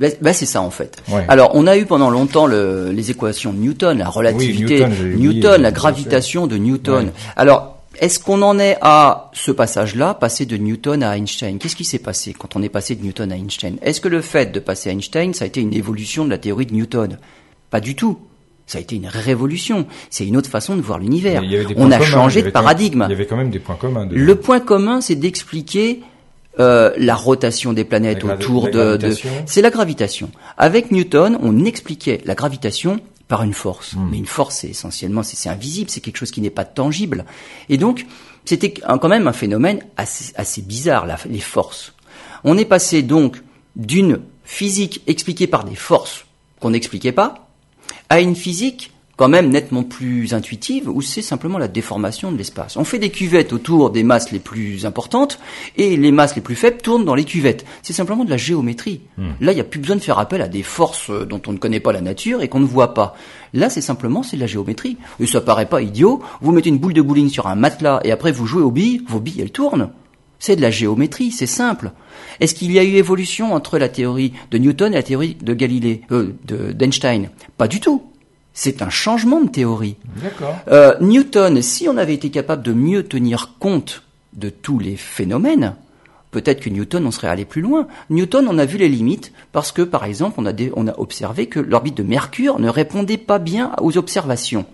[0.00, 1.02] Ben, ben, c'est ça en fait.
[1.28, 4.86] Alors on a eu pendant longtemps le, les équations de Newton, la relativité,
[5.16, 7.12] Newton, la gravitation de Newton.
[7.36, 11.58] Alors est-ce qu'on en est à ce passage-là, passer de Newton à Einstein?
[11.58, 13.76] Qu'est-ce qui s'est passé quand on est passé de Newton à Einstein?
[13.82, 16.38] Est-ce que le fait de passer à Einstein, ça a été une évolution de la
[16.38, 17.18] théorie de Newton?
[17.68, 18.18] Pas du tout.
[18.66, 19.86] Ça a été une révolution.
[20.08, 21.42] C'est une autre façon de voir l'univers.
[21.76, 23.04] On a changé de paradigme.
[23.08, 24.08] il y avait quand même des points communs.
[24.10, 26.00] Le point commun, c'est d'expliquer
[26.60, 28.98] euh, la rotation des planètes autour de,
[29.46, 30.30] c'est la gravitation.
[30.58, 33.94] Avec Newton, on expliquait la gravitation par une force.
[33.94, 34.08] Hmm.
[34.10, 37.24] Mais une force, c'est essentiellement, c'est invisible, c'est quelque chose qui n'est pas tangible.
[37.68, 38.06] Et donc,
[38.44, 41.94] c'était quand même un phénomène assez, assez bizarre, les forces.
[42.44, 43.42] On est passé donc
[43.76, 46.26] d'une physique expliquée par des forces
[46.60, 47.48] qu'on n'expliquait pas,
[48.10, 48.89] à une physique
[49.20, 52.78] quand même nettement plus intuitive, où c'est simplement la déformation de l'espace.
[52.78, 55.38] On fait des cuvettes autour des masses les plus importantes,
[55.76, 57.66] et les masses les plus faibles tournent dans les cuvettes.
[57.82, 59.02] C'est simplement de la géométrie.
[59.18, 59.32] Hmm.
[59.42, 61.52] Là, il n'y a plus besoin de faire appel à des forces euh, dont on
[61.52, 63.14] ne connaît pas la nature et qu'on ne voit pas.
[63.52, 64.96] Là, c'est simplement c'est de la géométrie.
[65.20, 66.22] Et ça paraît pas idiot.
[66.40, 69.02] Vous mettez une boule de bowling sur un matelas et après vous jouez aux billes,
[69.06, 69.90] vos billes elles tournent.
[70.38, 71.92] C'est de la géométrie, c'est simple.
[72.40, 75.52] Est-ce qu'il y a eu évolution entre la théorie de Newton et la théorie de
[75.52, 76.32] Galilée, euh,
[76.72, 77.28] d'Einstein?
[77.58, 78.09] Pas du tout.
[78.62, 79.96] C'est un changement de théorie.
[80.68, 84.02] Euh, Newton, si on avait été capable de mieux tenir compte
[84.34, 85.76] de tous les phénomènes,
[86.30, 87.86] peut-être que Newton on serait allé plus loin.
[88.10, 91.46] Newton, on a vu les limites parce que, par exemple, on a, on a observé
[91.46, 94.66] que l'orbite de Mercure ne répondait pas bien aux observations.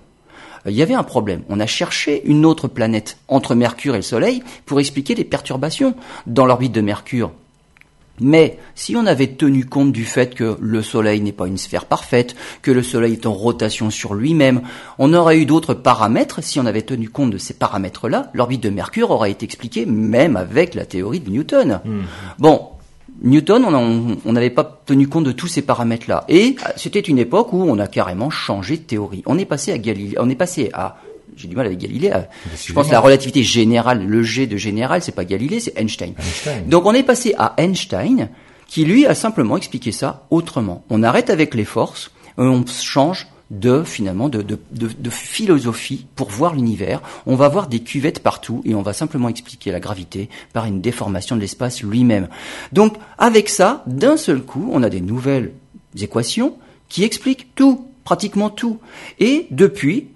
[0.67, 1.45] Euh, il y avait un problème.
[1.49, 5.95] On a cherché une autre planète entre Mercure et le Soleil pour expliquer les perturbations
[6.27, 7.31] dans l'orbite de Mercure.
[8.21, 11.87] Mais si on avait tenu compte du fait que le Soleil n'est pas une sphère
[11.87, 14.63] parfaite, que le Soleil est en rotation sur lui-même,
[14.99, 16.43] on aurait eu d'autres paramètres.
[16.43, 20.37] Si on avait tenu compte de ces paramètres-là, l'orbite de Mercure aurait été expliquée même
[20.37, 21.81] avec la théorie de Newton.
[21.85, 22.03] Hmm.
[22.39, 22.69] Bon,
[23.23, 23.65] Newton,
[24.25, 26.25] on n'avait pas tenu compte de tous ces paramètres-là.
[26.29, 29.23] Et c'était une époque où on a carrément changé de théorie.
[29.27, 30.99] On est passé à Galilée, on est passé à
[31.37, 32.13] j'ai du mal avec Galilée.
[32.65, 36.15] Je pense que la relativité générale, le G de général, c'est pas Galilée, c'est Einstein.
[36.67, 38.31] Donc on est passé à Einstein,
[38.67, 40.85] qui lui a simplement expliqué ça autrement.
[40.91, 46.55] On arrête avec les forces, on change de finalement de, de, de, philosophie pour voir
[46.55, 47.01] l'univers.
[47.27, 50.81] On va voir des cuvettes partout et on va simplement expliquer la gravité par une
[50.81, 52.29] déformation de l'espace lui-même.
[52.73, 55.53] Donc avec ça, d'un seul coup, on a des nouvelles
[55.97, 56.57] équations
[56.89, 58.79] qui expliquent tout, pratiquement tout.
[59.21, 60.09] Et depuis,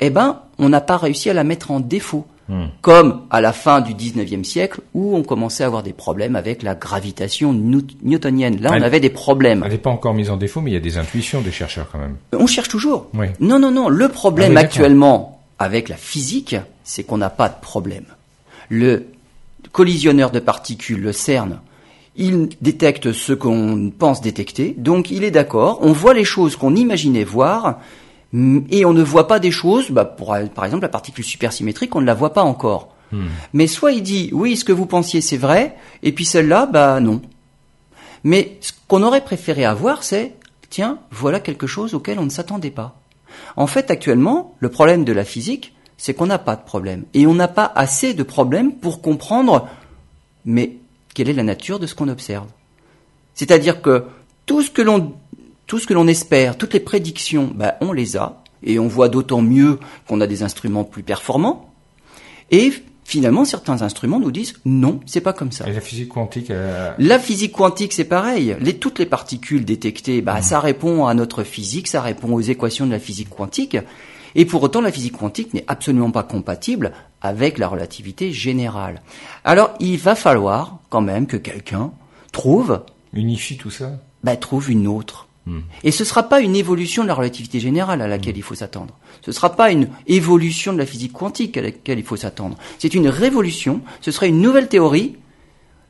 [0.00, 2.26] eh ben, on n'a pas réussi à la mettre en défaut.
[2.48, 2.68] Hmm.
[2.80, 6.62] Comme à la fin du 19e siècle, où on commençait à avoir des problèmes avec
[6.62, 8.58] la gravitation newtonienne.
[8.62, 9.62] Là, on avait des problèmes.
[9.66, 11.88] Elle n'est pas encore mise en défaut, mais il y a des intuitions des chercheurs
[11.92, 12.16] quand même.
[12.32, 13.08] On cherche toujours.
[13.38, 13.90] Non, non, non.
[13.90, 18.06] Le problème ah actuellement avec la physique, c'est qu'on n'a pas de problème.
[18.70, 19.08] Le
[19.72, 21.60] collisionneur de particules, le CERN,
[22.16, 26.74] il détecte ce qu'on pense détecter, donc il est d'accord, on voit les choses qu'on
[26.74, 27.78] imaginait voir,
[28.32, 32.00] et on ne voit pas des choses, bah, pour, par exemple la particule supersymétrique, on
[32.00, 32.94] ne la voit pas encore.
[33.10, 33.28] Hmm.
[33.54, 37.00] Mais soit il dit oui, ce que vous pensiez c'est vrai, et puis celle-là, bah
[37.00, 37.22] non.
[38.24, 40.34] Mais ce qu'on aurait préféré avoir, c'est
[40.68, 43.00] tiens, voilà quelque chose auquel on ne s'attendait pas.
[43.56, 47.04] En fait, actuellement, le problème de la physique, c'est qu'on n'a pas de problème.
[47.14, 49.68] Et on n'a pas assez de problèmes pour comprendre,
[50.44, 50.76] mais
[51.14, 52.46] quelle est la nature de ce qu'on observe.
[53.34, 54.04] C'est-à-dire que
[54.46, 55.14] tout ce que l'on
[55.68, 59.08] tout ce que l'on espère, toutes les prédictions, ben, on les a, et on voit
[59.08, 61.72] d'autant mieux qu'on a des instruments plus performants.
[62.50, 62.72] Et
[63.04, 65.68] finalement, certains instruments nous disent non, c'est pas comme ça.
[65.68, 68.56] Et la physique quantique euh, La physique quantique, c'est pareil.
[68.60, 72.86] Les, toutes les particules détectées, bah, ça répond à notre physique, ça répond aux équations
[72.86, 73.76] de la physique quantique.
[74.34, 79.02] Et pour autant, la physique quantique n'est absolument pas compatible avec la relativité générale.
[79.44, 81.90] Alors, il va falloir quand même que quelqu'un
[82.32, 82.82] trouve...
[83.12, 83.92] Unifie tout ça
[84.24, 85.60] bah, Trouve une autre Hmm.
[85.82, 88.38] Et ce ne sera pas une évolution de la relativité générale à laquelle hmm.
[88.38, 88.98] il faut s'attendre.
[89.22, 92.58] Ce ne sera pas une évolution de la physique quantique à laquelle il faut s'attendre.
[92.78, 95.16] C'est une révolution, ce serait une nouvelle théorie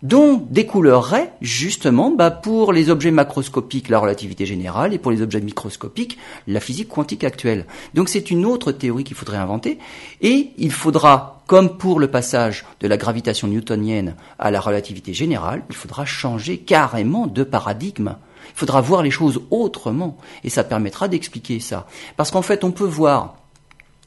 [0.05, 5.41] dont découlerait justement bah, pour les objets macroscopiques la relativité générale et pour les objets
[5.41, 7.67] microscopiques la physique quantique actuelle.
[7.95, 9.81] Donc c'est une autre théorie qu'il faudrait inventer
[10.21, 15.65] et il faudra, comme pour le passage de la gravitation newtonienne à la relativité générale,
[15.69, 18.15] il faudra changer carrément de paradigme.
[18.55, 21.87] Il faudra voir les choses autrement et ça permettra d'expliquer ça.
[22.17, 23.37] Parce qu'en fait, on peut voir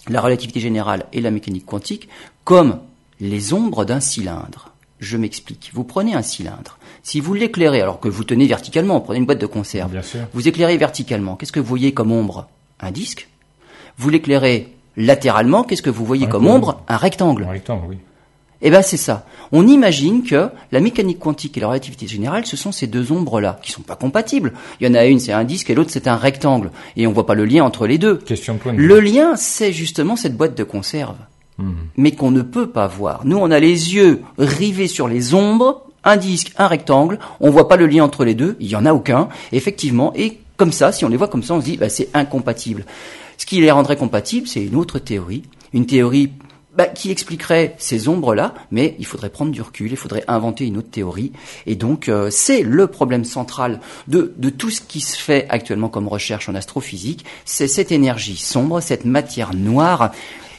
[0.07, 2.09] la relativité générale et la mécanique quantique
[2.43, 2.79] comme
[3.19, 4.69] les ombres d'un cylindre.
[4.99, 5.71] Je m'explique.
[5.73, 6.77] Vous prenez un cylindre.
[7.03, 9.91] Si vous l'éclairez, alors que vous tenez verticalement, prenez une boîte de conserve,
[10.33, 12.47] vous éclairez verticalement, qu'est-ce que vous voyez comme ombre?
[12.79, 13.27] Un disque.
[13.97, 16.83] Vous l'éclairez latéralement, qu'est-ce que vous voyez comme ombre?
[16.87, 17.45] Un rectangle.
[17.45, 17.97] Un rectangle, oui.
[18.61, 19.25] Eh ben c'est ça.
[19.51, 23.59] On imagine que la mécanique quantique et la relativité générale, ce sont ces deux ombres-là,
[23.61, 24.53] qui sont pas compatibles.
[24.79, 26.71] Il y en a une, c'est un disque, et l'autre, c'est un rectangle.
[26.95, 28.17] Et on voit pas le lien entre les deux.
[28.17, 31.17] Question de Le lien, c'est justement cette boîte de conserve.
[31.57, 31.73] Hmm.
[31.97, 33.21] Mais qu'on ne peut pas voir.
[33.25, 37.67] Nous, on a les yeux rivés sur les ombres, un disque, un rectangle, on voit
[37.67, 40.91] pas le lien entre les deux, il y en a aucun, effectivement, et comme ça,
[40.91, 42.85] si on les voit comme ça, on se dit, bah, c'est incompatible.
[43.37, 45.43] Ce qui les rendrait compatibles, c'est une autre théorie,
[45.73, 46.31] une théorie
[46.73, 50.77] bah, qui expliquerait ces ombres-là, mais il faudrait prendre du recul, il faudrait inventer une
[50.77, 51.33] autre théorie.
[51.65, 56.07] Et donc, euh, c'est le problème central de, tout ce qui se fait actuellement comme
[56.07, 60.11] recherche en astrophysique, c'est cette énergie sombre, cette matière noire.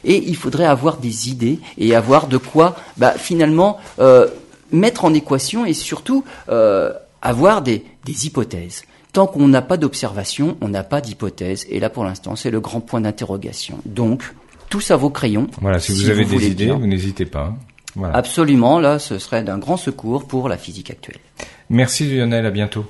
[0.03, 4.27] Et il faudrait avoir des idées et avoir de quoi, bah, finalement, euh,
[4.71, 6.93] mettre en équation et surtout euh,
[7.23, 8.83] avoir des, des hypothèses.
[9.13, 11.65] Tant qu'on n'a pas d'observation, on n'a pas d'hypothèse.
[11.69, 13.79] Et là, pour l'instant, c'est le grand point d'interrogation.
[13.85, 14.23] Donc,
[14.73, 15.45] tous à vos crayons.
[15.61, 17.53] Voilà, si, vous avez des idées, vous n'hésitez pas.
[18.11, 21.19] Absolument, là, ce serait d'un grand secours pour la physique actuelle.
[21.69, 22.83] Merci Lionel, à bientôt.